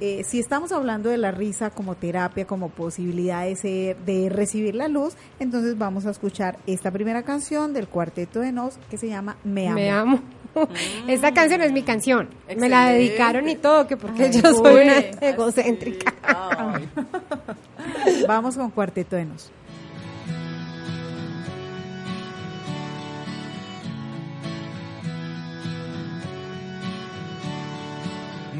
[0.00, 4.74] Eh, si estamos hablando de la risa como terapia, como posibilidad de, ser, de recibir
[4.74, 9.08] la luz, entonces vamos a escuchar esta primera canción del Cuarteto de Nos que se
[9.08, 9.74] llama Me Amo.
[9.74, 10.20] Me amo.
[11.06, 12.28] Esta canción es mi canción.
[12.56, 16.14] Me la dedicaron y todo, que porque yo soy una egocéntrica.
[16.22, 16.88] Ay.
[18.26, 19.50] Vamos con Cuarteto de Nos.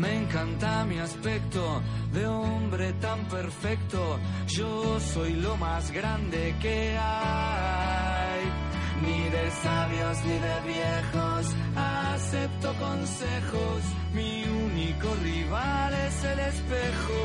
[0.00, 1.82] Me encanta mi aspecto
[2.14, 4.18] de hombre tan perfecto.
[4.48, 8.70] Yo soy lo más grande que hay.
[9.02, 13.82] Ni de sabios ni de viejos acepto consejos.
[14.12, 17.20] Mi único rival es el espejo.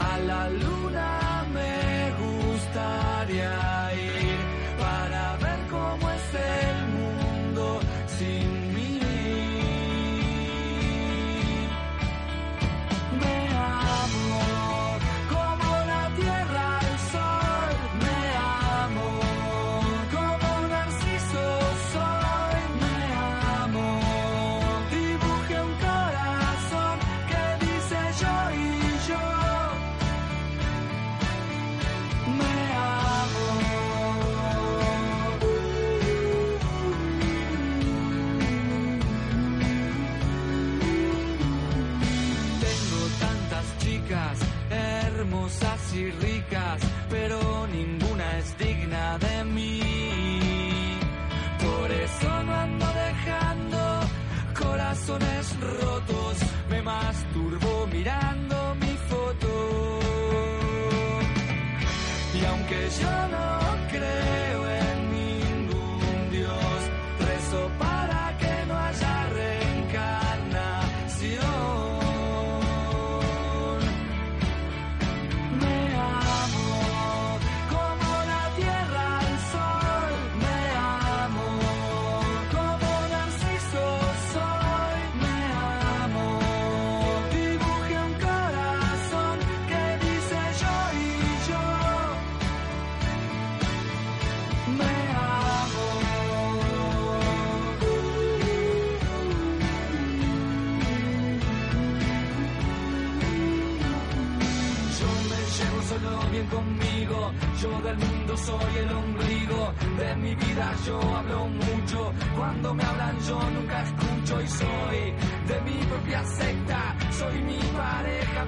[0.00, 3.54] A la luna me gustaría
[3.94, 4.38] ir
[4.78, 5.47] para ver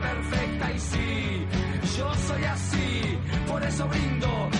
[0.00, 1.46] perfecta y sí,
[1.98, 4.50] yo soy así, por eso brindo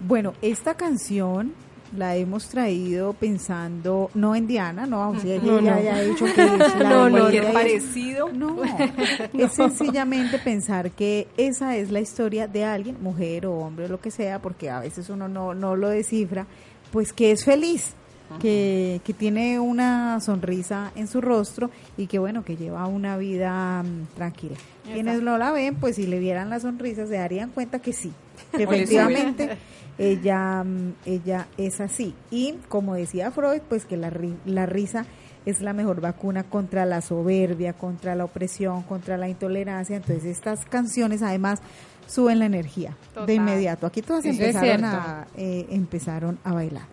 [0.00, 1.52] Bueno, esta canción
[1.96, 6.42] la hemos traído pensando, no en Diana, no, o sea, ella ya haya dicho que
[6.44, 8.32] es la No, no, ella es parecido.
[8.32, 8.56] No,
[9.38, 14.00] es sencillamente pensar que esa es la historia de alguien, mujer o hombre o lo
[14.00, 16.46] que sea, porque a veces uno no, no lo descifra,
[16.92, 17.94] pues que es feliz,
[18.38, 23.82] que, que tiene una sonrisa en su rostro y que bueno, que lleva una vida
[23.82, 24.56] mm, tranquila.
[24.84, 28.12] Quienes no la ven, pues si le vieran la sonrisa se darían cuenta que sí,
[28.56, 29.50] que efectivamente
[29.98, 32.14] ella, mm, ella es así.
[32.30, 34.12] Y como decía Freud, pues que la,
[34.44, 35.06] la risa
[35.46, 39.96] es la mejor vacuna contra la soberbia, contra la opresión, contra la intolerancia.
[39.96, 41.60] Entonces estas canciones además
[42.06, 43.26] suben la energía Total.
[43.26, 43.86] de inmediato.
[43.86, 46.84] Aquí todas Eso empezaron a, eh, empezaron a bailar.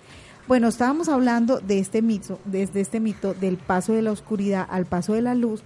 [0.47, 4.86] Bueno, estábamos hablando de este mito, desde este mito del paso de la oscuridad al
[4.86, 5.62] paso de la luz,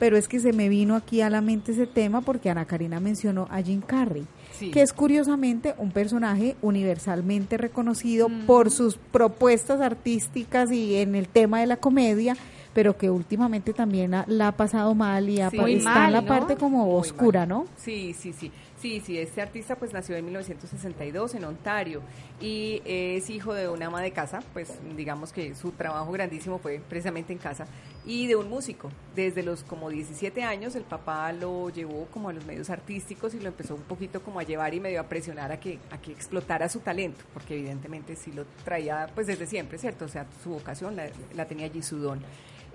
[0.00, 2.98] pero es que se me vino aquí a la mente ese tema porque Ana Karina
[2.98, 4.26] mencionó a Jim Carrey,
[4.58, 4.70] Sí.
[4.72, 11.60] que es curiosamente un personaje universalmente reconocido por sus propuestas artísticas y en el tema
[11.60, 12.36] de la comedia,
[12.72, 15.58] pero que últimamente también ha- la ha pasado mal y ha Sí.
[15.58, 16.26] está mal, en la ¿no?
[16.26, 17.48] parte como Muy oscura, mal.
[17.50, 17.64] ¿no?
[17.76, 18.50] Sí, sí, sí.
[18.84, 22.02] Sí, sí, este artista pues nació en 1962 en Ontario
[22.38, 26.82] y es hijo de una ama de casa, pues digamos que su trabajo grandísimo fue
[26.86, 27.66] precisamente en casa
[28.04, 28.90] y de un músico.
[29.16, 33.40] Desde los como 17 años el papá lo llevó como a los medios artísticos y
[33.40, 36.12] lo empezó un poquito como a llevar y medio a presionar a que, a que
[36.12, 40.04] explotara su talento, porque evidentemente sí lo traía pues desde siempre, ¿cierto?
[40.04, 42.20] O sea, su vocación la, la tenía allí su don.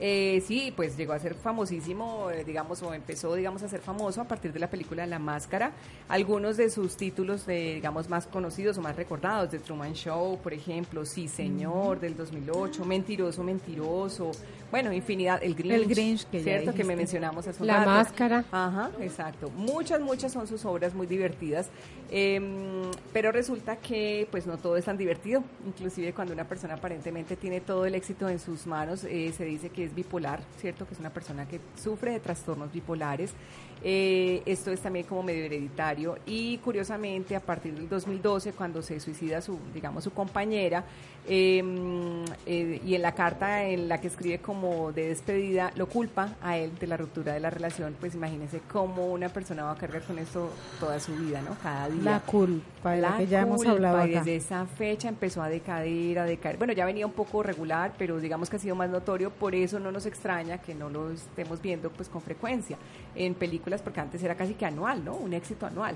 [0.01, 4.21] Eh, sí, pues llegó a ser famosísimo, eh, digamos, o empezó, digamos, a ser famoso
[4.21, 5.73] a partir de la película La Máscara.
[6.07, 10.53] Algunos de sus títulos, de, digamos, más conocidos o más recordados, The Truman Show, por
[10.53, 14.31] ejemplo, Sí Señor, del 2008, Mentiroso, Mentiroso,
[14.71, 16.73] bueno, infinidad, El Grinch, El Grinch, que ¿cierto?
[16.73, 17.89] Que me mencionamos hace un La rato.
[17.89, 18.45] Máscara.
[18.51, 19.49] Ajá, exacto.
[19.49, 21.69] Muchas, muchas son sus obras muy divertidas,
[22.11, 25.43] em, pero resulta que pues no todo es tan divertido.
[25.65, 29.69] Inclusive cuando una persona aparentemente tiene todo el éxito en sus manos, eh, se dice
[29.69, 30.87] que es bipolar, ¿cierto?
[30.87, 33.33] Que es una persona que sufre de trastornos bipolares.
[33.81, 38.99] Eh, esto es también como medio hereditario y curiosamente a partir del 2012 cuando se
[38.99, 40.83] suicida su digamos su compañera
[41.25, 46.35] em, eh, y en la carta en la que escribe como de despedida lo culpa
[46.41, 49.75] a él de la ruptura de la relación pues imagínense cómo una persona va a
[49.75, 50.49] cargar con esto
[50.81, 54.07] toda su vida no cada día La culpa, la la que ya hemos culpa, hablado
[54.07, 54.19] y acá.
[54.19, 56.57] desde esa fecha empezó a decaer, a decaer.
[56.57, 59.79] Bueno, ya venía un poco regular, pero digamos que ha sido más notorio, por eso
[59.79, 62.77] no nos extraña que no lo estemos viendo pues con frecuencia
[63.15, 65.15] en películas, porque antes era casi que anual, ¿no?
[65.15, 65.95] Un éxito anual.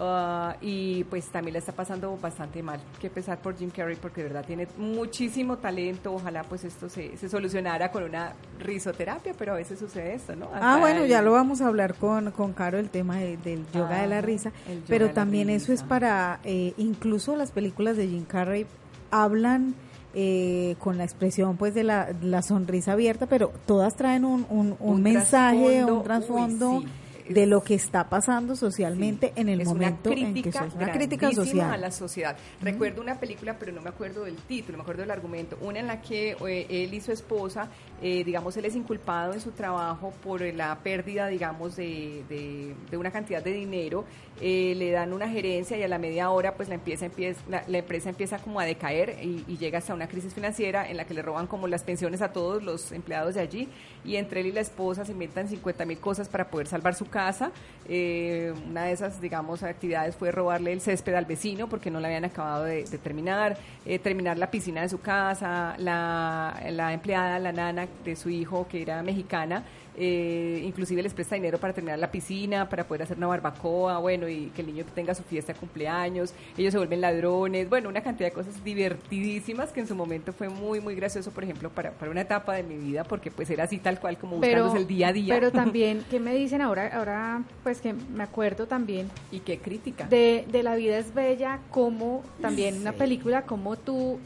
[0.00, 2.78] Ah, y pues también la está pasando bastante mal.
[3.00, 6.12] Que pesar por Jim Carrey porque de verdad tiene muchísimo talento.
[6.12, 10.50] Ojalá pues esto se, se solucionara con una risoterapia, pero a veces sucede esto, ¿no?
[10.54, 13.64] Ah, bueno, el- ya lo vamos a hablar con, con Caro, el tema de- del
[13.72, 14.52] yoga de la risa,
[14.86, 18.66] pero también eso es para, eh, incluso las películas de Jim Carrey
[19.10, 19.74] hablan
[20.14, 24.74] eh, con la expresión pues de la, la sonrisa abierta, pero todas traen un, un,
[24.80, 26.88] un Un mensaje, trasfondo, un trasfondo uy, sí.
[27.28, 31.72] De lo que está pasando socialmente en el momento en que es una crítica social.
[31.72, 32.36] a la sociedad.
[32.60, 35.58] Recuerdo una película, pero no me acuerdo del título, me acuerdo del argumento.
[35.60, 37.68] Una en la que eh, él y su esposa,
[38.02, 43.10] eh, digamos, él es inculpado en su trabajo por la pérdida, digamos, de, de- una
[43.10, 44.04] cantidad de dinero.
[44.40, 47.62] Eh, le dan una gerencia y a la media hora, pues la empieza, empieza la,
[47.78, 51.12] empresa empieza como a decaer y, y llega hasta una crisis financiera en la que
[51.14, 53.68] le roban como las pensiones a todos los empleados de allí
[54.04, 57.06] y entre él y la esposa se inventan 50 mil cosas para poder salvar su
[57.06, 57.50] casa.
[57.88, 62.06] Eh, una de esas, digamos, actividades fue robarle el césped al vecino porque no la
[62.06, 63.56] habían acabado de, de terminar,
[64.04, 68.82] terminar la piscina de su casa, la, la empleada, la nana de su hijo que
[68.82, 69.64] era mexicana,
[70.00, 74.28] eh, inclusive les presta dinero para terminar la piscina, para poder hacer una barbacoa, bueno,
[74.28, 78.00] y que el niño tenga su fiesta de cumpleaños, ellos se vuelven ladrones, bueno, una
[78.00, 81.90] cantidad de cosas divertidísimas que en su momento fue muy, muy gracioso, por ejemplo, para,
[81.90, 84.86] para una etapa de mi vida, porque pues era así tal cual como buscándose el
[84.86, 85.34] día a día.
[85.34, 86.88] Pero también, ¿qué me dicen ahora?
[86.96, 89.10] Ahora, pues que me acuerdo también.
[89.32, 90.06] Y qué crítica.
[90.06, 94.20] De, de La vida es bella, como también una película, como tú,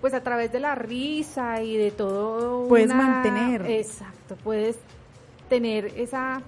[0.00, 2.68] pues a través de la risa y de todo.
[2.68, 3.70] Puedes una- mantener.
[3.70, 4.76] Exacto, puedes
[5.48, 6.40] tener esa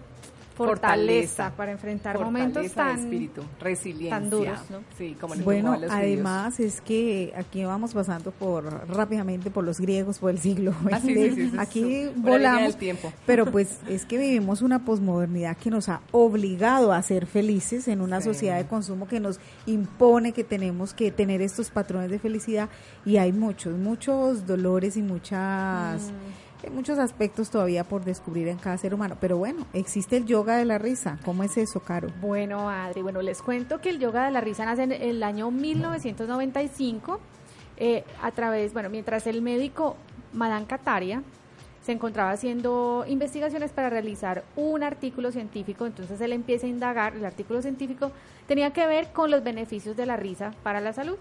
[0.68, 4.10] fortaleza, para enfrentar momentos de tan, espíritu, resiliencia.
[4.18, 4.78] tan duros, ¿no?
[4.98, 5.92] Sí, como le Bueno, judíos.
[5.92, 11.00] además es que aquí vamos pasando por rápidamente por los griegos, por el siglo Ah,
[11.00, 11.34] sí, XX.
[11.34, 13.12] sí, sí, sí, aquí volamos, tiempo.
[13.26, 18.00] pero pues es que vivimos una posmodernidad que nos ha obligado a ser felices en
[18.00, 22.68] una sociedad de consumo que nos impone que tenemos que tener estos patrones de felicidad
[23.04, 26.10] y hay muchos, muchos dolores y muchas
[26.62, 30.56] Hay muchos aspectos todavía por descubrir en cada ser humano, pero bueno, existe el yoga
[30.56, 31.18] de la risa.
[31.24, 32.08] ¿Cómo es eso, Caro?
[32.20, 35.50] Bueno, Adri, bueno, les cuento que el yoga de la risa nace en el año
[35.50, 37.18] 1995
[37.78, 39.96] eh, a través, bueno, mientras el médico
[40.34, 41.22] Madan Kataria
[41.80, 47.24] se encontraba haciendo investigaciones para realizar un artículo científico, entonces él empieza a indagar, el
[47.24, 48.12] artículo científico
[48.46, 51.16] tenía que ver con los beneficios de la risa para la salud.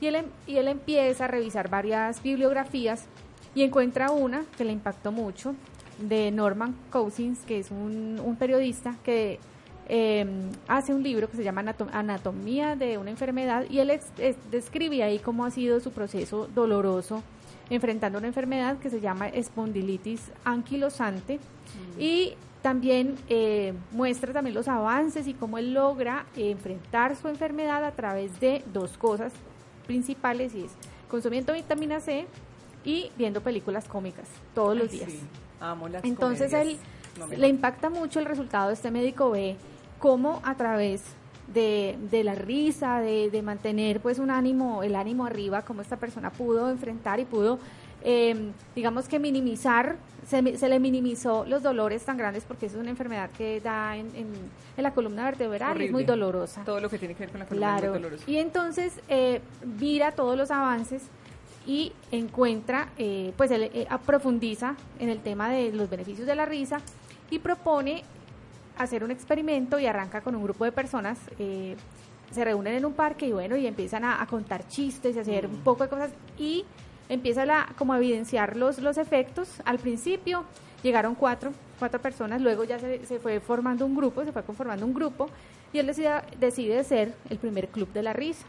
[0.00, 3.06] Y él, em, y él empieza a revisar varias bibliografías
[3.54, 5.54] y encuentra una que le impactó mucho,
[5.98, 9.38] de Norman Cousins, que es un, un periodista que
[9.88, 10.26] eh,
[10.66, 13.92] hace un libro que se llama Anatomía de una enfermedad y él
[14.50, 17.22] describe ahí cómo ha sido su proceso doloroso
[17.68, 22.00] enfrentando una enfermedad que se llama espondilitis anquilosante mm.
[22.00, 22.32] y
[22.62, 28.40] también eh, muestra también los avances y cómo él logra enfrentar su enfermedad a través
[28.40, 29.34] de dos cosas
[29.86, 30.70] principales y es
[31.10, 32.26] consumiendo vitamina C
[32.84, 35.10] y viendo películas cómicas todos los días.
[36.02, 36.78] Entonces él
[37.36, 39.56] le impacta mucho el resultado de este médico ve
[39.98, 41.02] cómo a través
[41.52, 45.96] de, de la risa, de, de, mantener pues un ánimo, el ánimo arriba, cómo esta
[45.96, 47.58] persona pudo enfrentar y pudo,
[48.02, 52.90] em, digamos que minimizar, se, se, le minimizó los dolores tan grandes porque es una
[52.90, 56.64] enfermedad que da en, en, la columna vertebral y es muy dolorosa.
[56.64, 57.86] Todo lo que tiene que ver con la columna claro.
[57.86, 58.30] es muy doloroso.
[58.30, 59.40] Y entonces eh,
[59.78, 61.02] mira todos los avances
[61.66, 66.46] y encuentra, eh, pues él eh, profundiza en el tema de los beneficios de la
[66.46, 66.80] risa
[67.30, 68.04] y propone
[68.76, 71.18] hacer un experimento y arranca con un grupo de personas.
[71.38, 71.76] Eh,
[72.30, 75.60] se reúnen en un parque y bueno, y empiezan a, contar chistes y hacer un
[75.60, 75.64] mm.
[75.64, 76.64] poco de cosas y
[77.08, 79.48] empieza la, como a evidenciar los, los efectos.
[79.64, 80.44] Al principio
[80.82, 84.84] llegaron cuatro, cuatro personas, luego ya se, se fue formando un grupo, se fue conformando
[84.84, 85.28] un grupo
[85.72, 88.44] y él decide, decide ser el primer club de la risa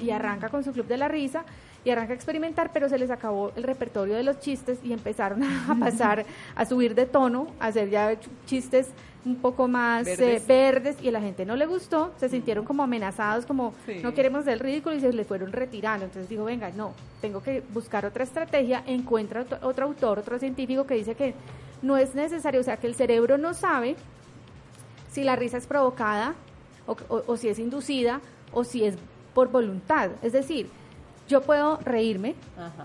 [0.00, 0.14] y mm.
[0.14, 1.44] arranca con su club de la risa
[1.86, 5.44] y arranca a experimentar, pero se les acabó el repertorio de los chistes y empezaron
[5.44, 6.26] a pasar
[6.56, 8.88] a subir de tono, a hacer ya chistes
[9.24, 12.82] un poco más eh, verdes, y a la gente no le gustó, se sintieron como
[12.82, 13.72] amenazados, como
[14.02, 16.06] no queremos del ridículo y se le fueron retirando.
[16.06, 20.94] Entonces dijo, venga, no, tengo que buscar otra estrategia, encuentra otro, autor, otro científico que
[20.94, 21.34] dice que
[21.82, 23.94] no es necesario, o sea, que el cerebro no sabe
[25.08, 26.34] si la risa es provocada
[26.86, 28.20] o, o si es inducida
[28.52, 28.96] o si es
[29.34, 30.10] por voluntad.
[30.22, 30.68] Es decir,
[31.28, 32.34] yo puedo reírme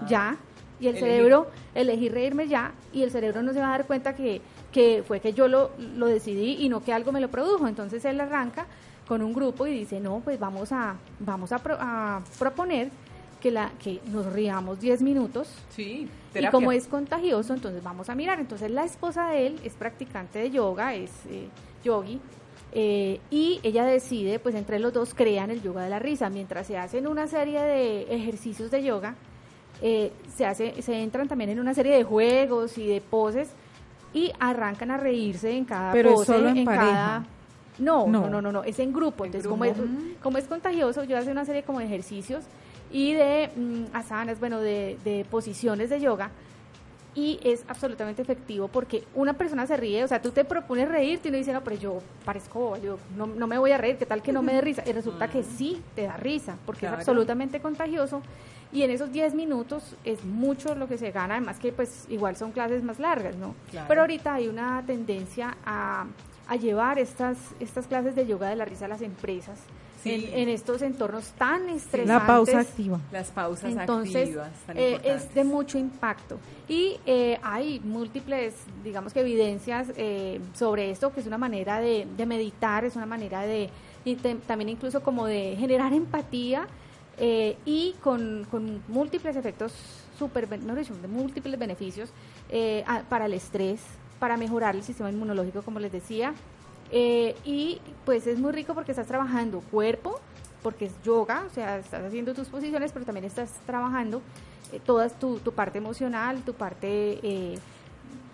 [0.08, 0.38] ya
[0.80, 4.16] y el cerebro, elegir reírme ya y el cerebro no se va a dar cuenta
[4.16, 7.68] que, que fue que yo lo, lo decidí y no que algo me lo produjo.
[7.68, 8.66] Entonces él arranca
[9.08, 12.90] con un grupo y dice, no, pues vamos a, vamos a, proponer
[13.40, 15.54] que, la, que nos riamos 10 minutos.
[15.70, 18.40] Sí, y como es contagioso, entonces vamos a mirar.
[18.40, 21.48] Entonces la esposa de él es practicante de yoga, es eh,
[21.84, 22.20] yogi,
[22.74, 26.30] eh, y ella decide, pues entre los dos crean el yoga de la risa.
[26.30, 29.16] Mientras se hacen una serie de ejercicios de yoga,
[29.82, 33.50] eh, se, hace, se entran también en una serie de juegos y de poses
[34.14, 37.26] y arrancan a reírse en cada Pero pose, solo en, en cada...
[37.80, 39.26] No, no, no, no, no, es en grupo.
[39.26, 39.76] Entonces, Como, es,
[40.22, 42.44] como es contagioso, yo hace una serie como de ejercicios
[42.92, 46.30] y de mm, asanas, bueno, de, de posiciones de yoga
[47.14, 51.28] y es absolutamente efectivo porque una persona se ríe, o sea, tú te propones reírte
[51.28, 54.06] y uno dice, no, pero yo parezco, yo no, no me voy a reír, ¿qué
[54.06, 54.84] tal que no me dé risa?
[54.86, 58.22] Y resulta que sí, te da risa, porque es absolutamente contagioso
[58.72, 62.38] y en esos 10 minutos es mucho lo que se gana, además que pues igual
[62.38, 63.56] son clases más largas, ¿no?
[63.88, 66.06] Pero ahorita hay una tendencia a,
[66.48, 69.60] a llevar estas, estas clases de yoga de la risa a las empresas
[70.06, 72.08] en, estos entornos tan estresantes.
[72.08, 73.00] La pausa activa.
[73.12, 74.50] Las pausas Entonces, activas.
[74.76, 76.40] eh, es de mucho impacto.
[76.68, 82.08] Y eh, hay múltiples, digamos que evidencias eh, sobre esto, que es una manera de,
[82.16, 83.70] de meditar, es una manera de,
[84.06, 86.68] y también incluso como de generar empatía
[87.18, 89.74] eh, y con, con, múltiples efectos
[90.18, 92.14] super, no, de múltiples beneficios
[93.10, 93.82] para el estrés,
[94.20, 96.34] para mejorar el sistema inmunológico, como les decía,
[96.92, 100.20] eh, y pues es muy rico porque estás trabajando cuerpo,
[100.62, 104.22] porque es yoga, o sea, estás haciendo tus posiciones, pero también estás trabajando
[104.72, 107.58] eh, toda tu, parte emocional, tu parte, eh,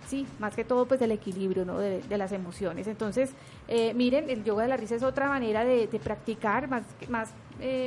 [0.07, 1.79] sí, más que todo pues del equilibrio, ¿no?
[1.79, 2.87] De, las emociones.
[2.87, 3.31] Entonces,
[3.67, 7.29] eh, miren, el yoga de la risa es otra manera de, de practicar, más, más,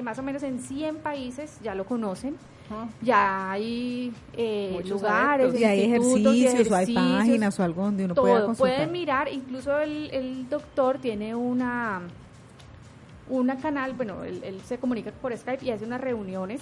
[0.02, 2.36] más o menos en 100 países ya lo conocen.
[3.02, 8.24] Ya hay eh, lugares, y hay ejercicios, o hay páginas o algo donde uno todo.
[8.24, 8.76] pueda consultar.
[8.76, 12.02] Pueden mirar, incluso el, el doctor tiene una
[13.28, 16.60] una canal, bueno, él, él, se comunica por Skype y hace unas reuniones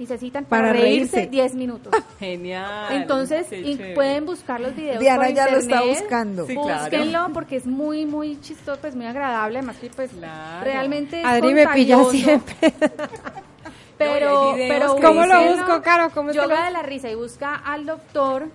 [0.00, 1.92] y se citan para, para reírse 10 minutos.
[2.18, 2.92] Genial.
[2.92, 3.46] Entonces,
[3.94, 6.46] pueden buscar los videos Diana por ya internet, lo está buscando.
[6.46, 7.32] Sí, Búsquenlo claro.
[7.34, 10.64] porque es muy, muy chistoso, pues muy agradable, además que pues Claro.
[10.64, 12.74] realmente es Adri me pilla siempre.
[14.04, 16.10] Pero, No, pero ¿Cómo lo busco, Caro?
[16.14, 18.48] ¿Cómo Yoga lo- de la risa y busca al doctor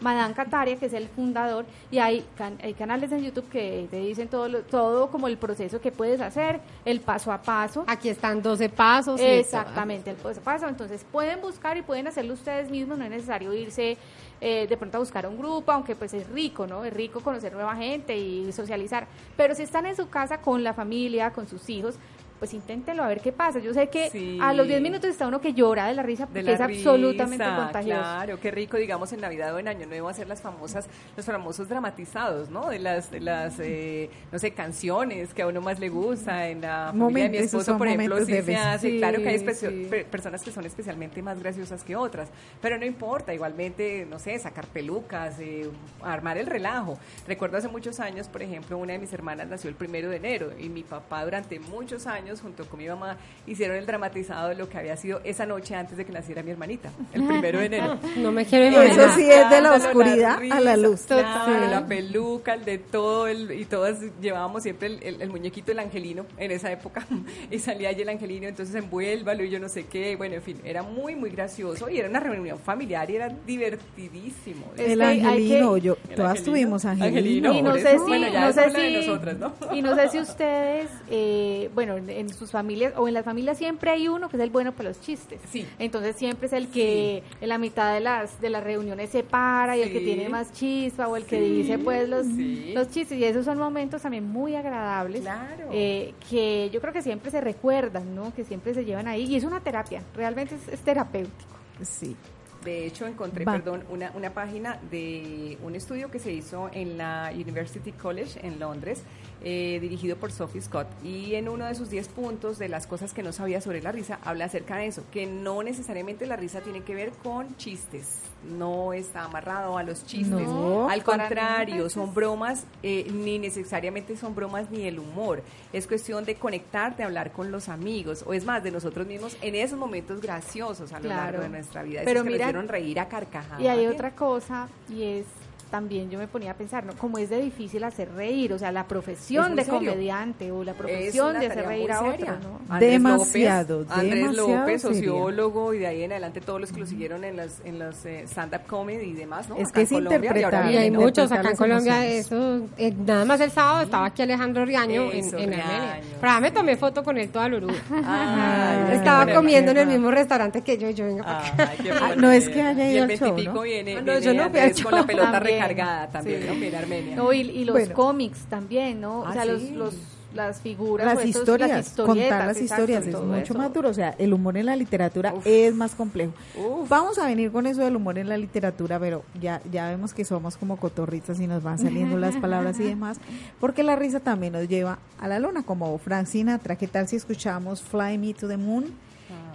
[0.00, 3.98] Madame Cataria, que es el fundador, y hay, can- hay canales en YouTube que te
[3.98, 7.84] dicen todo, lo- todo como el proceso que puedes hacer, el paso a paso.
[7.86, 9.20] Aquí están 12 pasos.
[9.20, 10.66] Exactamente, el paso a paso.
[10.68, 13.96] Entonces pueden buscar y pueden hacerlo ustedes mismos, no es necesario irse
[14.44, 16.84] eh, de pronto a buscar un grupo, aunque pues es rico, ¿no?
[16.84, 19.06] Es rico conocer nueva gente y socializar.
[19.36, 21.94] Pero si están en su casa con la familia, con sus hijos,
[22.42, 23.60] pues inténtenlo a ver qué pasa.
[23.60, 24.36] Yo sé que Sí.
[24.42, 27.44] a los 10 minutos está uno que llora de la risa porque la es absolutamente
[27.44, 28.00] contagioso.
[28.00, 31.68] Claro, qué rico, digamos, en Navidad o en Año Nuevo hacer las famosas, los famosos
[31.68, 32.68] dramatizados, ¿no?
[32.68, 36.48] De las, de las eh, no sé, canciones que a uno más le gusta.
[36.48, 38.90] En la familia de mi esposo, por ejemplo, sí se hace.
[38.90, 42.28] Sí, claro que hay pe- personas que son especialmente más graciosas que otras,
[42.60, 45.70] pero no importa, igualmente, no sé, sacar pelucas, eh,
[46.02, 46.98] armar el relajo.
[47.28, 50.50] Recuerdo hace muchos años, por ejemplo, una de mis hermanas nació el primero de enero
[50.58, 53.16] y mi papá durante muchos años, junto con mi mamá,
[53.46, 56.50] hicieron el dramatizado de lo que había sido esa noche antes de que naciera mi
[56.52, 57.98] hermanita, el primero de enero.
[58.16, 59.14] No me quiero Eso imaginar.
[59.16, 61.02] sí es de la oscuridad a la luz.
[61.06, 61.22] Claro,
[61.52, 61.70] Total.
[61.70, 65.78] la peluca, el de todo, el, y todas llevábamos siempre el, el- el muñequito, el
[65.80, 67.06] angelino, en esa época,
[67.50, 70.60] y salía allí el angelino, entonces envuélvalo y yo no sé qué, bueno, en fin,
[70.64, 74.66] era muy, muy gracioso, y era una reunión familiar y era divertidísimo.
[74.76, 76.52] El hay que- angelino, yo, El todas angelino.
[76.52, 77.18] tuvimos angelino.
[77.18, 79.52] Angelino, y no sé eso, si, bueno, ya no eso sé si- nosotras, ¿no?
[79.72, 83.90] y no sé si ustedes, eh, bueno, en, sus familias o en las familias siempre
[83.90, 85.40] hay uno que es el bueno para los chistes.
[85.50, 85.66] Sí.
[85.78, 89.76] Entonces siempre es el que en la mitad de las de las reuniones se para
[89.76, 93.24] y el que tiene más chispa o el que dice pues los, los chistes y
[93.24, 95.68] esos son momentos también muy agradables Claro.
[95.72, 98.34] eh, que yo creo que siempre se recuerdan, ¿no?
[98.34, 101.56] Que siempre se llevan ahí y es una terapia, realmente es, es terapéutico.
[101.82, 102.16] Sí.
[102.64, 103.54] De hecho, encontré, Va.
[103.54, 108.60] perdón, una, una página de un estudio que se hizo en la University College en
[108.60, 109.02] Londres,
[109.44, 110.86] eh, dirigido por Sophie Scott.
[111.04, 113.92] Y en uno de sus 10 puntos de las cosas que no sabía sobre la
[113.92, 118.20] risa, habla acerca de eso, que no necesariamente la risa tiene que ver con chistes,
[118.58, 120.46] no está amarrado a los chistes.
[120.48, 125.42] No, Al contrario, son bromas, eh, ni necesariamente son bromas ni el humor.
[125.72, 129.36] Es cuestión de conectar, de hablar con los amigos, o es más, de nosotros mismos
[129.42, 131.22] en esos momentos graciosos a lo Claro.
[131.24, 132.02] largo de nuestra vida.
[132.04, 133.60] Pero Esos que nos hicieron reír a carcajadas.
[133.60, 135.26] Y hay otra cosa, y es
[135.72, 136.92] también yo me ponía a pensar, ¿no?
[136.92, 139.78] Como es de difícil hacer reír, o sea, la Es profesión de serio.
[139.80, 142.34] comediante o la Es profesión de hacer reír a seria.
[142.34, 142.60] otro, ¿no?
[142.68, 146.86] Andrés Demasiado, López, Andrés López, sociólogo, y de ahí en adelante todos los que lo
[146.86, 149.56] siguieron en las en los eh, stand-up comedy y demás, ¿no?
[149.56, 150.70] Es Acá que en es Colombia, y ahora interpretar.
[150.72, 151.00] Y hay ¿no?
[151.00, 155.10] muchos acá en las Colombia, eso, eh, nada más el sábado estaba aquí Alejandro Riaño
[155.12, 155.94] en, Eso, en Armenia.
[156.00, 157.42] Riaño, Pero me tomé foto con él toda.
[158.06, 162.14] Ay, Estaba comiendo en el mismo restaurante que yo, y yo venga para acá.
[162.16, 164.20] No es que haya ido al show, ¿no?
[164.20, 165.06] yo no fui al Andrés con la show.
[165.06, 166.48] pelota Recargada también, sí.
[166.48, 166.54] ¿no?
[166.54, 167.16] Mira, Armenia.
[167.16, 167.94] No, y, y los Bueno.
[167.94, 169.20] cómics también, ¿no?
[169.20, 169.70] o Ah, sea, los, sí.
[169.72, 169.94] los,
[170.34, 171.06] las figuras.
[171.14, 173.54] Las historias, las contar las exacto, historias es mucho eso.
[173.54, 173.90] más duro.
[173.90, 175.46] O sea, el humor en la literatura Uf.
[175.46, 176.32] es más complejo.
[176.56, 176.88] Uf.
[176.88, 180.24] Vamos a venir con eso del humor en la literatura, pero ya, ya vemos que
[180.24, 183.18] somos como cotorritas y nos van saliendo las palabras y demás,
[183.60, 186.76] porque la risa también nos lleva a la luna, como Frank Sinatra.
[186.76, 188.86] ¿Qué tal si escuchamos Fly Me to the Moon?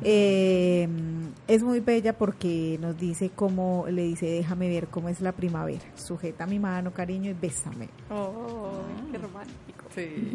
[0.03, 0.87] Eh,
[1.47, 5.83] es muy bella porque nos dice cómo, le dice, déjame ver cómo es la primavera.
[5.95, 7.89] Sujeta mi mano, cariño, y bésame.
[8.09, 8.81] Oh,
[9.11, 9.85] qué romántico.
[9.95, 10.31] Sí.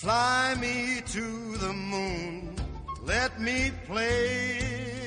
[0.00, 2.54] Fly me to the moon,
[3.04, 4.95] let me play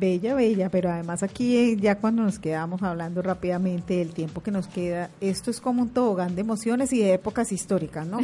[0.00, 4.50] Bella, bella, pero además aquí eh, ya cuando nos quedamos hablando rápidamente del tiempo que
[4.50, 8.16] nos queda, esto es como un tobogán de emociones y de épocas históricas, ¿no?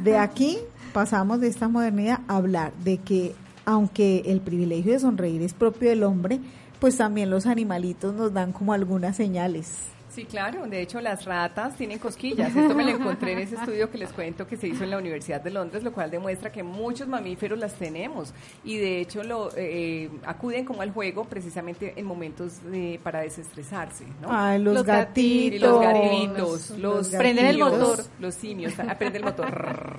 [0.00, 0.56] De aquí
[0.94, 3.34] pasamos de esta modernidad a hablar de que
[3.66, 6.40] aunque el privilegio de sonreír es propio del hombre,
[6.80, 9.97] pues también los animalitos nos dan como algunas señales.
[10.10, 10.66] Sí, claro.
[10.66, 12.54] De hecho, las ratas tienen cosquillas.
[12.54, 14.98] Esto me lo encontré en ese estudio que les cuento que se hizo en la
[14.98, 18.32] Universidad de Londres, lo cual demuestra que muchos mamíferos las tenemos
[18.64, 24.04] y de hecho lo eh, acuden como al juego precisamente en momentos de, para desestresarse,
[24.22, 24.28] ¿no?
[24.30, 25.60] Ay, los, gatitos.
[25.60, 28.04] los gatitos, los, Prenden el simios, motor.
[28.18, 29.98] los simios, aprende el motor.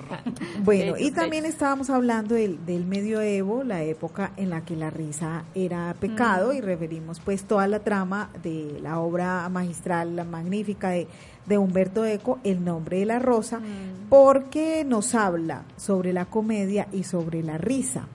[0.62, 5.44] Bueno, y también estábamos hablando del, del medioevo, la época en la que la risa
[5.54, 6.56] era pecado, Mm.
[6.56, 11.06] y referimos pues toda la trama de la obra magistral, la magnífica de,
[11.46, 14.08] de Humberto Eco, El nombre de la rosa, Mm.
[14.08, 18.06] porque nos habla sobre la comedia y sobre la risa.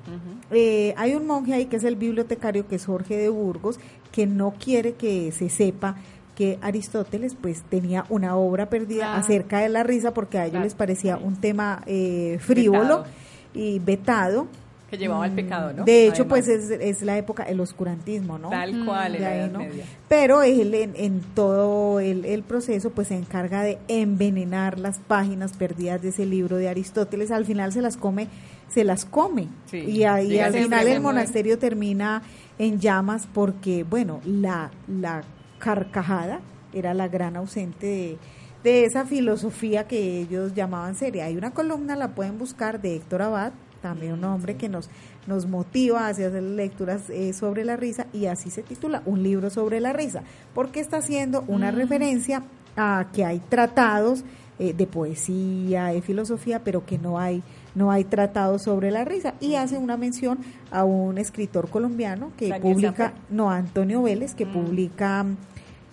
[0.51, 3.79] Eh, hay un monje ahí que es el bibliotecario, que es Jorge de Burgos,
[4.11, 5.95] que no quiere que se sepa
[6.36, 9.19] que Aristóteles pues tenía una obra perdida Ah.
[9.19, 10.65] acerca de la risa porque a ellos Claro.
[10.65, 13.05] les parecía un tema eh, frívolo Vetado.
[13.53, 14.47] y vetado.
[14.89, 15.83] Que llevaba al Mm, pecado, ¿no?
[15.83, 16.45] De hecho, Además.
[16.45, 18.49] pues es, es la época, el oscurantismo, ¿no?
[18.49, 19.59] Tal cual, De en la ahí, Edad ¿no?
[19.59, 19.86] Media.
[20.07, 25.53] Pero él en, en todo el, el proceso pues se encarga de envenenar las páginas
[25.53, 27.31] perdidas de ese libro de Aristóteles.
[27.31, 28.27] Al final se las come,
[28.69, 29.47] se las come.
[29.65, 29.77] Sí.
[29.79, 32.21] Y, ahí al final el monasterio termina
[32.59, 35.23] en llamas porque, bueno, la, la
[35.57, 36.41] carcajada
[36.73, 38.17] era la gran ausente de,
[38.63, 41.25] de esa filosofía que ellos llamaban seria.
[41.25, 43.53] Hay una columna, la pueden buscar, de Héctor Abad,
[43.89, 44.89] también un hombre que nos,
[45.27, 49.51] nos motiva hacia hacer lecturas eh, sobre la risa y así se titula, un libro
[49.51, 50.23] sobre la risa,
[50.55, 52.41] porque está haciendo una referencia
[52.75, 54.23] a que hay tratados
[54.57, 57.43] eh, de poesía, de filosofía, pero que no hay
[57.75, 60.39] no hay tratados sobre la risa y hace una mención
[60.71, 63.21] a un escritor colombiano que Daniel publica, Sanfer.
[63.29, 64.53] no, Antonio Vélez, que Mm.
[64.53, 65.25] publica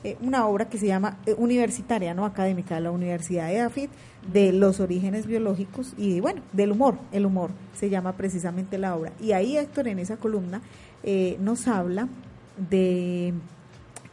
[0.05, 3.91] eh, una obra que se llama eh, universitaria, no académica, de la Universidad de AFIT,
[4.33, 9.13] de los orígenes biológicos y bueno, del humor, el humor se llama precisamente la obra.
[9.21, 10.61] Y ahí Héctor en esa columna
[11.03, 12.09] eh, nos habla
[12.71, 13.35] de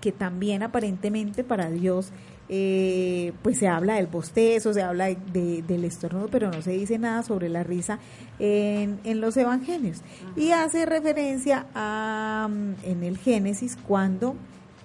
[0.02, 2.12] que también aparentemente para Dios
[2.52, 6.72] eh, pues se habla del bostezo, se habla de, de- del estornudo, pero no se
[6.72, 8.00] dice nada sobre la risa
[8.40, 10.02] en, en los evangelios.
[10.36, 14.36] Y hace referencia a, mm, en el Génesis cuando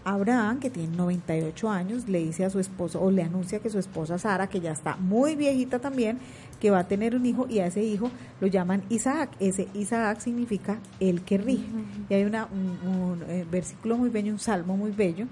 [0.04, 3.78] Abraham, que tiene 98 años, le dice a su esposo o le anuncia que su
[3.78, 6.18] esposa Sara, que ya está muy viejita también,
[6.60, 9.30] que va a tener un hijo y a ese hijo lo llaman Isaac.
[9.40, 11.66] Ese Isaac significa el que rige.
[12.08, 15.26] Y hay una, un, un, eh, versículo muy bello, un salmo muy bello,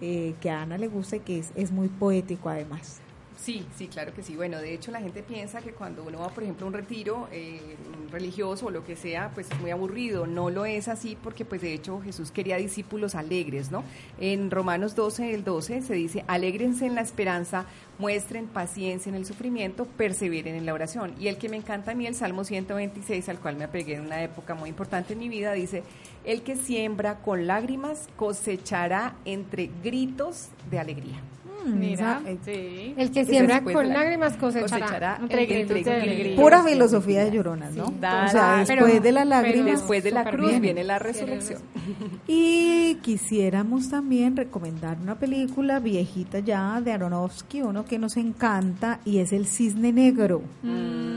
[0.00, 3.00] eh, que a Ana le gusta y que es, es muy poético además.
[3.36, 4.34] Sí, sí, claro que sí.
[4.34, 7.28] Bueno, de hecho la gente piensa que cuando uno va, por ejemplo, a un retiro
[7.30, 7.76] eh,
[8.10, 10.26] religioso o lo que sea, pues es muy aburrido.
[10.26, 13.84] No lo es así porque, pues de hecho, Jesús quería discípulos alegres, ¿no?
[14.18, 17.66] En Romanos 12, el 12, se dice, alégrense en la esperanza,
[17.98, 21.14] muestren paciencia en el sufrimiento, perseveren en la oración.
[21.20, 24.02] Y el que me encanta a mí, el Salmo 126, al cual me apegué en
[24.02, 25.82] una época muy importante en mi vida, dice,
[26.24, 31.22] el que siembra con lágrimas cosechará entre gritos de alegría.
[31.74, 32.94] Mira, eh, sí.
[32.96, 35.18] El que siembra con la- lágrimas cosechará.
[35.18, 37.86] cosechará Entre Pura filosofía de lloronas, ¿no?
[37.88, 39.70] Sí, o sea, después Pero- de la lágrima.
[39.70, 40.62] Después de la cruz bien.
[40.62, 41.60] viene la resurrección.
[42.26, 49.18] Y quisiéramos también recomendar una película viejita ya de Aronofsky, uno que nos encanta y
[49.18, 50.42] es El Cisne Negro.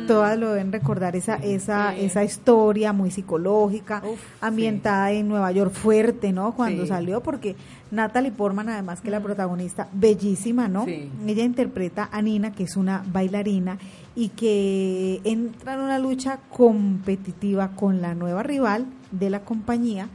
[0.07, 2.05] Todas lo deben recordar esa esa Sí.
[2.05, 6.53] esa historia muy psicológica, Uf, ambientada en Nueva York fuerte, ¿no?
[6.55, 6.89] Cuando Sí.
[6.89, 7.55] salió porque
[7.91, 10.85] Natalie Portman además que la protagonista bellísima, ¿no?
[10.85, 11.09] Sí.
[11.25, 13.77] Ella interpreta a Nina, que es una bailarina
[14.15, 20.07] y que entra en una lucha competitiva con la nueva rival de la compañía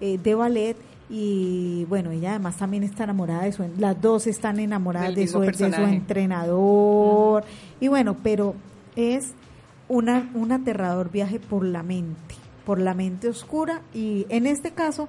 [0.00, 0.76] eh, de ballet
[1.10, 5.40] y bueno, ella además también está enamorada de su, las dos están enamoradas de su,
[5.40, 5.94] de su personaje.
[5.94, 7.44] entrenador
[7.80, 8.54] y bueno, pero
[8.94, 9.32] es
[9.88, 12.34] una, un aterrador viaje por la mente,
[12.66, 15.08] por la mente oscura y en este caso,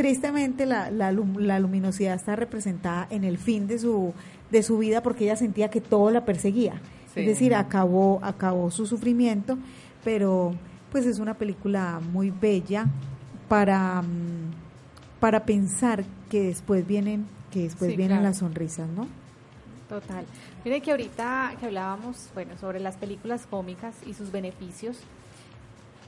[0.00, 4.14] tristemente, la, la, la luminosidad está representada en el fin de su,
[4.50, 6.80] de su vida porque ella sentía que todo la perseguía.
[7.14, 9.58] Es decir, acabó, acabó su sufrimiento,
[10.04, 10.54] pero
[10.90, 12.86] pues es una película muy bella
[13.48, 14.52] para, mm,
[15.20, 18.28] para pensar que después vienen, que después Sí, vienen claro.
[18.30, 19.06] las sonrisas, ¿no?
[19.88, 20.24] Total.
[20.64, 24.96] Mire que ahorita que hablábamos, bueno, sobre las películas cómicas y sus beneficios,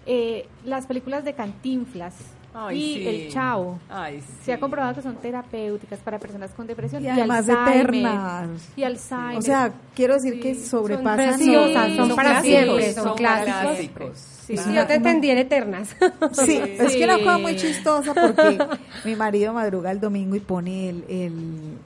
[0.06, 2.14] eh, las películas de Cantinflas
[2.54, 3.08] Ay, y sí.
[3.08, 7.48] El Chavo Ay, se ha comprobado que son terapéuticas para personas con depresión Y además
[7.48, 8.48] Alzheimer, eternas.
[8.76, 9.38] Y Alzheimer.
[9.38, 13.62] O sea, quiero decir que sobrepasan preciosas, los- son para siempre, son clásicos.
[13.62, 14.18] clásicos.
[14.46, 15.96] Sí, Sí, yo te entendí en eternas.
[16.32, 18.58] Sí, es que una cosa muy chistosa porque
[19.04, 21.32] mi marido madruga el domingo y pone el, el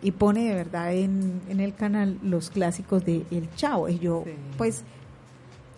[0.03, 4.25] y pone de verdad en, en el canal los clásicos de El Chavo y yo
[4.59, 4.83] pues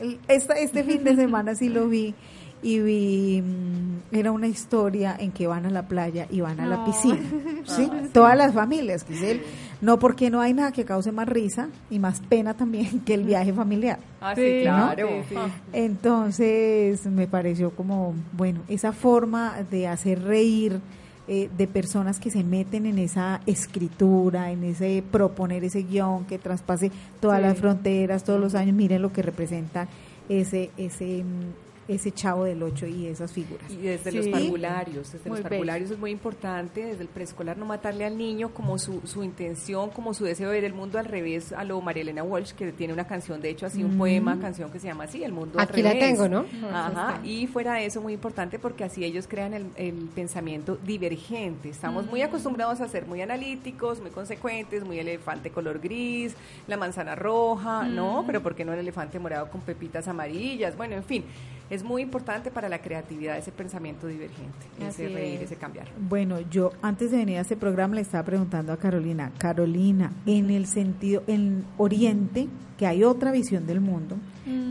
[0.01, 2.15] el- esta, este fin de semana sí lo vi
[2.63, 6.67] y vi mm, era una historia en que van a la playa y van a
[6.67, 7.19] la piscina,
[7.67, 7.89] ¿sí?
[8.13, 9.43] Todas las familias, el-
[9.81, 13.23] no porque no hay nada que cause más risa y más pena también que el
[13.25, 13.99] viaje familiar.
[14.21, 14.61] Ah, sí, ¿no?
[14.63, 15.09] claro.
[15.29, 15.37] Sí, sí.
[15.73, 20.81] Entonces me pareció como, bueno, esa forma de hacer reír
[21.29, 26.39] eh, de personas que se meten en esa escritura, en ese proponer ese guion que
[26.39, 26.91] traspase
[27.21, 27.47] todas Sí.
[27.47, 29.87] las fronteras, todos los años, miren lo que representa
[30.29, 33.71] ese, ese, mm, ese chavo del ocho y esas figuras.
[33.71, 34.17] Y desde Sí.
[34.19, 38.17] los parvularios, desde Muy los parvularios es muy importante, desde el preescolar no matarle al
[38.19, 41.65] niño como su, su intención, como su deseo de ver el mundo al revés, a
[41.65, 43.99] lo María Elena Walsh, que tiene una canción, de hecho así un Mm.
[43.99, 46.09] poema, canción que se llama así, El mundo al Aquí la revés.
[46.19, 46.45] tengo, ¿no?
[46.73, 51.71] Ajá, y fuera de eso muy importante porque así ellos crean el, el pensamiento divergente.
[51.71, 56.35] Estamos muy acostumbrados a ser muy analíticos, muy consecuentes, muy elefante color gris,
[56.67, 58.25] la manzana roja, ¿no?
[58.27, 60.77] Pero ¿por qué no el elefante morado con pepitas amarillas?
[60.77, 61.25] Bueno, en fin,
[61.71, 65.43] es muy importante para la creatividad ese pensamiento divergente, Así ese reír, es.
[65.43, 65.87] ese cambiar.
[66.09, 70.51] Bueno, yo antes de venir a este programa le estaba preguntando a Carolina, Carolina, en
[70.51, 72.49] el sentido, en Oriente,
[72.79, 74.17] que hay otra visión del mundo,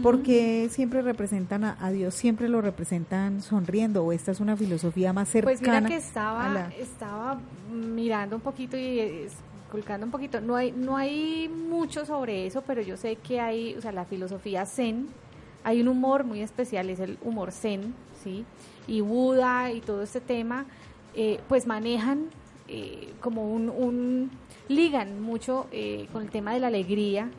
[0.02, 5.14] porque siempre representan a, a Dios, siempre lo representan sonriendo, o esta es una filosofía
[5.14, 5.52] más cercana.
[5.58, 7.40] Pues mira que a estaba, la- estaba
[7.72, 9.26] mirando un poquito y eh,
[9.66, 10.40] esculcando un poquito.
[10.42, 14.06] No hay, no hay mucho sobre eso, pero yo sé que hay, o sea, la
[14.06, 15.08] filosofía zen,
[15.68, 17.94] hay un humor muy especial, es el humor zen,
[18.24, 18.46] ¿sí?
[18.88, 20.66] Y Buda y todo este tema,
[21.14, 22.28] eh, pues manejan
[22.70, 24.32] eh, como un, un-
[24.70, 27.30] ligan mucho eh, con el tema de la alegría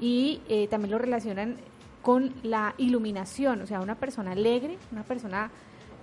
[0.00, 1.56] y eh, también lo relacionan
[2.02, 5.50] con la iluminación, o sea, una persona alegre, una persona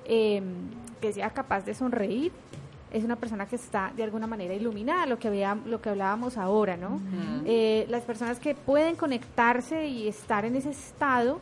[0.05, 0.41] eh,
[0.99, 2.32] que sea capaz de sonreír,
[2.91, 6.38] es una persona que está de alguna manera iluminada, lo que, había, lo que hablábamos
[6.38, 6.99] ahora, ¿no?
[7.45, 11.39] Eh, las personas que pueden conectarse y estar en ese estado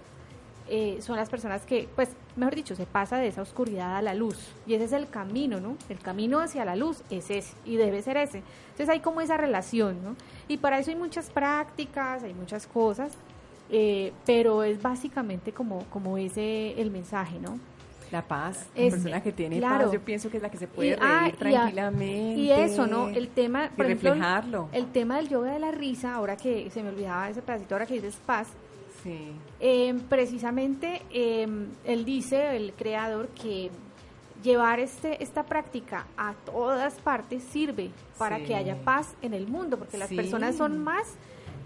[0.74, 4.13] eh, son las personas que, pues, mejor dicho, se pasa de esa oscuridad a la
[4.13, 4.38] luz.
[4.65, 5.76] Y ese es el camino, ¿no?
[5.89, 8.38] El camino hacia la luz es ese y debe ser ese.
[8.69, 10.15] Entonces hay como esa relación, ¿no?
[10.47, 13.11] Y para eso hay muchas prácticas, hay muchas cosas,
[13.69, 17.59] eh, pero es básicamente como, como ese el mensaje, ¿no?
[18.11, 19.86] La paz, la persona que tiene claro.
[19.86, 22.39] paz, yo pienso que es la que se puede Y- ah, reír y a- tranquilamente.
[22.41, 23.09] Y eso, ¿no?
[23.09, 24.69] El tema, y por ejemplo, reflejarlo.
[24.74, 27.86] el tema del yoga de la risa, ahora que se me olvidaba ese pedacito, ahora
[27.86, 28.47] que dices paz,
[29.04, 29.32] Sí.
[29.60, 31.47] eh, precisamente eh,
[31.86, 33.72] él dice, el creador, que
[34.43, 38.43] llevar este esta práctica a todas partes sirve para Sí.
[38.45, 40.16] que haya paz en el mundo, porque las Sí.
[40.16, 41.14] personas son más,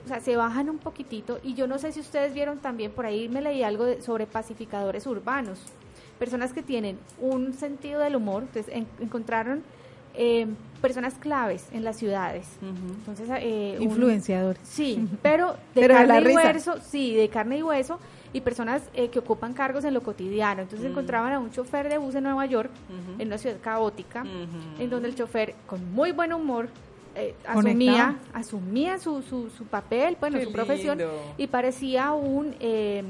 [0.05, 1.39] o sea, se bajan un poquitito.
[1.43, 4.27] Y yo no sé si ustedes vieron también por ahí, me leí algo de- sobre
[4.27, 5.59] pacificadores urbanos,
[6.19, 9.63] personas que tienen un sentido del humor, entonces en- encontraron
[10.17, 10.47] eh,
[10.81, 12.47] personas claves en las ciudades.
[12.61, 14.61] Entonces, eh, un- Influenciadores.
[14.63, 17.99] Sí, pero de Pero de la carne y hueso, sí, de carne y hueso,
[18.33, 20.61] y personas eh, que ocupan cargos en lo cotidiano.
[20.63, 20.91] Entonces Mm.
[20.91, 22.69] encontraban a un chofer de bus en Nueva York,
[23.17, 24.23] en una ciudad caótica,
[24.77, 26.67] en donde el chofer, con muy buen humor,
[27.15, 31.13] eh, asumía, asumía su, su, su papel, bueno, Qué su profesión, lindo.
[31.37, 33.03] y parecía un eh,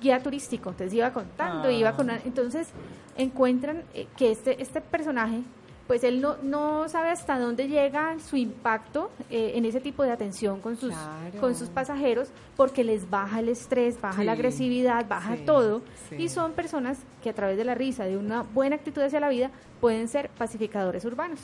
[0.00, 0.70] guía turístico.
[0.70, 1.72] Entonces iba contando, Ah.
[1.72, 2.06] iba con...
[2.06, 2.68] una- entonces
[3.16, 5.40] encuentran eh, que este, este personaje
[5.88, 10.12] pues él no, no sabe hasta dónde llega su impacto eh, en ese tipo de
[10.12, 11.40] atención con sus, Claro.
[11.40, 16.16] con sus pasajeros, porque les baja el estrés, baja la agresividad, baja sí, todo, sí.
[16.16, 19.30] y son personas que a través de la risa, de una buena actitud hacia la
[19.30, 21.40] vida, pueden ser pacificadores urbanos.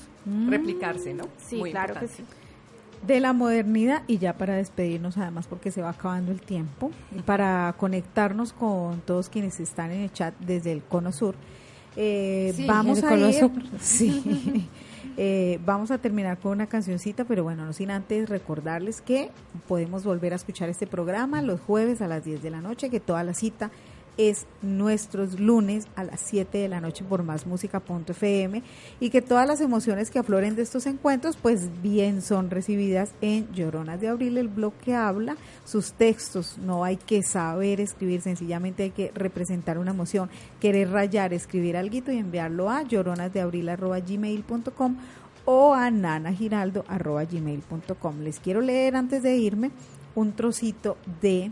[0.48, 1.24] Replicarse, ¿no?
[1.38, 2.22] Sí, Muy claro que sí.
[3.06, 7.20] de la modernidad y ya para despedirnos además porque se va acabando el tiempo y
[7.22, 11.34] para conectarnos con todos quienes están en el chat desde el cono sur
[11.96, 13.50] eh, Sí, vamos a ir.
[13.80, 14.68] sí.
[15.16, 19.30] Eh, vamos a terminar con una cancioncita, pero bueno, no sin antes recordarles que
[19.68, 22.98] podemos volver a escuchar este programa los jueves a las 10 de la noche, que
[22.98, 23.70] toda la cita
[24.18, 28.62] es nuestros lunes a las 7 de la noche por másmusica.fm
[29.00, 33.52] y que todas las emociones que afloren de estos encuentros pues bien son recibidas en
[33.52, 38.82] Lloronas de Abril, el blog que habla, sus textos, no hay que saber escribir, sencillamente
[38.84, 40.28] hay que representar una emoción,
[40.60, 44.96] querer rayar, escribir algo y enviarlo a lloronasdeabril.gmail.com
[45.44, 48.20] o a nanagiraldo.gmail.com.
[48.20, 49.70] Les quiero leer antes de irme
[50.14, 51.50] un trocito de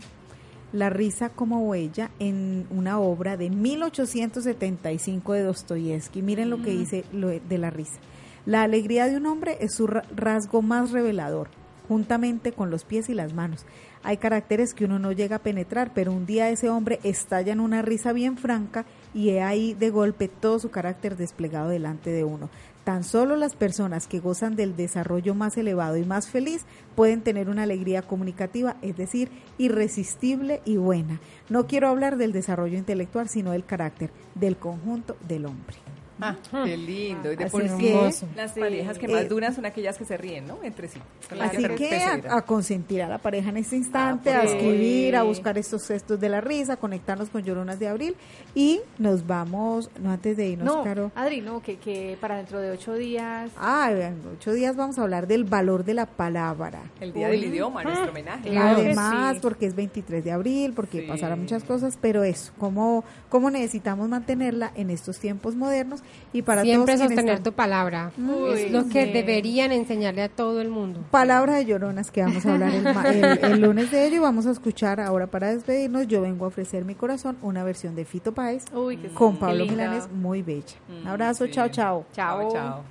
[0.73, 6.21] la risa como huella en una obra de 1875 de Dostoyevsky.
[6.21, 7.99] Miren lo que dice lo de la risa.
[8.45, 11.47] La alegría de un hombre es su rasgo más revelador,
[11.87, 13.65] juntamente con los pies y las manos.
[14.03, 17.61] Hay caracteres que uno no llega a penetrar, pero un día ese hombre estalla en
[17.61, 22.25] una risa bien franca y he ahí de golpe todo su carácter desplegado delante de
[22.25, 22.49] uno.
[22.83, 26.65] Tan solo las personas que gozan del desarrollo más elevado y más feliz
[26.95, 31.21] pueden tener una alegría comunicativa, es decir, irresistible y buena.
[31.47, 35.77] No quiero hablar del desarrollo intelectual, sino del carácter del conjunto del hombre.
[36.21, 37.31] Ah, qué lindo.
[37.31, 38.59] Y de Así por sí, que- las Sí.
[38.59, 40.57] parejas que más Eh, duran son aquellas que se ríen, ¿no?
[40.63, 40.99] Entre sí.
[41.27, 44.43] Son las Así que a, a consentir a la pareja en este instante, Ah, a
[44.43, 48.15] escribir, a buscar estos gestos de la risa, a conectarnos con Lloronas de Abril
[48.55, 51.11] y nos vamos, no antes de irnos, No, Caro.
[51.15, 53.51] Adri, no, que, que para dentro de ocho días.
[53.57, 56.83] Ah, en ocho días vamos a hablar del valor de la palabra.
[56.99, 58.55] El Día del Idioma, nuestro homenaje.
[58.57, 64.09] Además, porque es 23 de abril, porque pasará muchas cosas, pero eso, cómo, cómo necesitamos
[64.09, 66.02] mantenerla en estos tiempos modernos
[66.33, 68.11] y para Siempre todos sostener están- tu palabra.
[68.17, 69.11] Uy, es lo que sí.
[69.11, 71.01] deberían enseñarle a todo el mundo.
[71.11, 72.87] Palabra de lloronas que vamos a hablar el,
[73.23, 76.07] el- el lunes de ello y vamos a escuchar ahora para despedirnos.
[76.07, 78.65] Yo vengo a ofrecer mi corazón, una versión de Fito Páez
[79.13, 79.65] con qué Pablo.
[79.65, 80.63] Milanes, muy bella.
[80.89, 81.51] Un Mm, abrazo, sí.
[81.51, 82.05] chao, chao.
[82.13, 82.83] Chao, chao.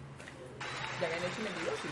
[1.00, 1.42] ¿Ya habían hecho?
[1.82, 1.88] Sí.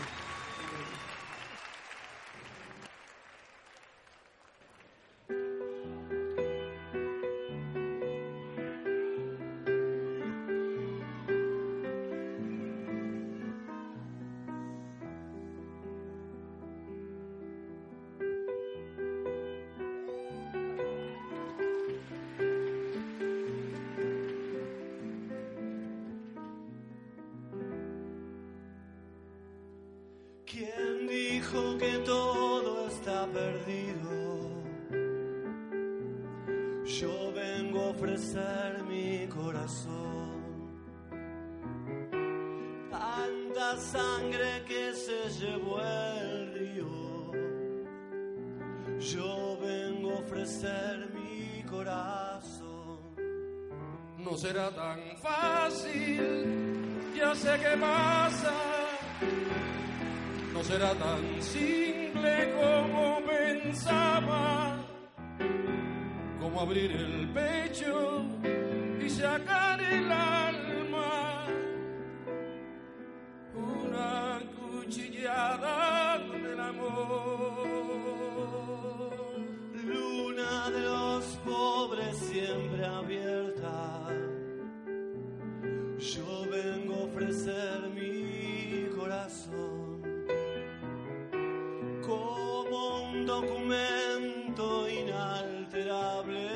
[95.21, 96.49] Inalterable.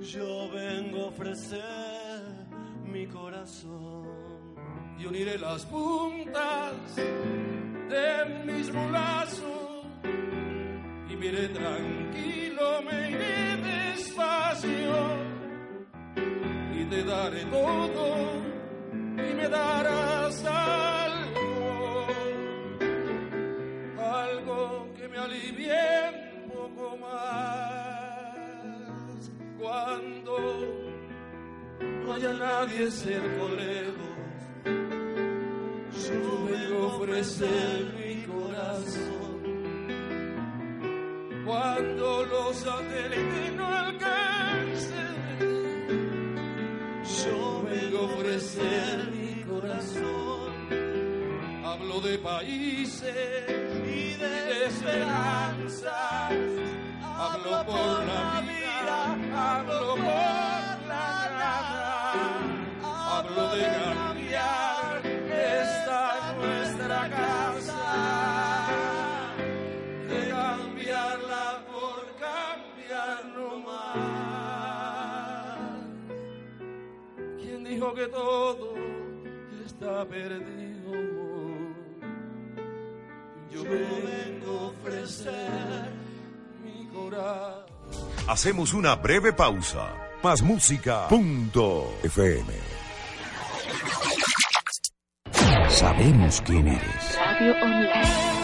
[0.00, 2.22] Yo vengo a ofrecer
[2.84, 4.02] mi corazón.
[4.98, 9.86] y uniré las puntas de mis mulazos
[11.10, 14.94] y me iré tranquilo, me iré despacio
[16.72, 18.06] y te daré todo
[19.28, 20.91] y me darás algo,
[29.58, 30.38] cuando
[31.80, 34.12] no haya nadie cerca lejos.
[36.04, 39.32] Yo vengo a ofrecer mi corazón.
[41.44, 45.16] Cuando los satélites no alcancen,
[47.24, 50.52] yo vengo a ofrecer mi corazón.
[51.64, 53.14] Hablo de países
[53.86, 56.32] y de esperanzas.
[57.24, 58.98] Hablo por la vida,
[59.32, 61.08] hablo por la
[61.38, 62.12] nada.
[62.82, 67.82] Hablo de cambiar esta nuestra casa.
[70.08, 74.78] De cambiarla por cambiar no más.
[77.40, 78.74] ¿Quién dijo que todo
[79.64, 80.90] está perdido.
[83.52, 86.01] Yo vengo a ofrecer
[88.28, 89.94] Hacemos una breve pausa.
[90.22, 91.08] Más música.
[91.08, 92.52] Punto FM.
[95.68, 97.18] Sabemos quién eres.
[97.18, 98.41] Radio Online.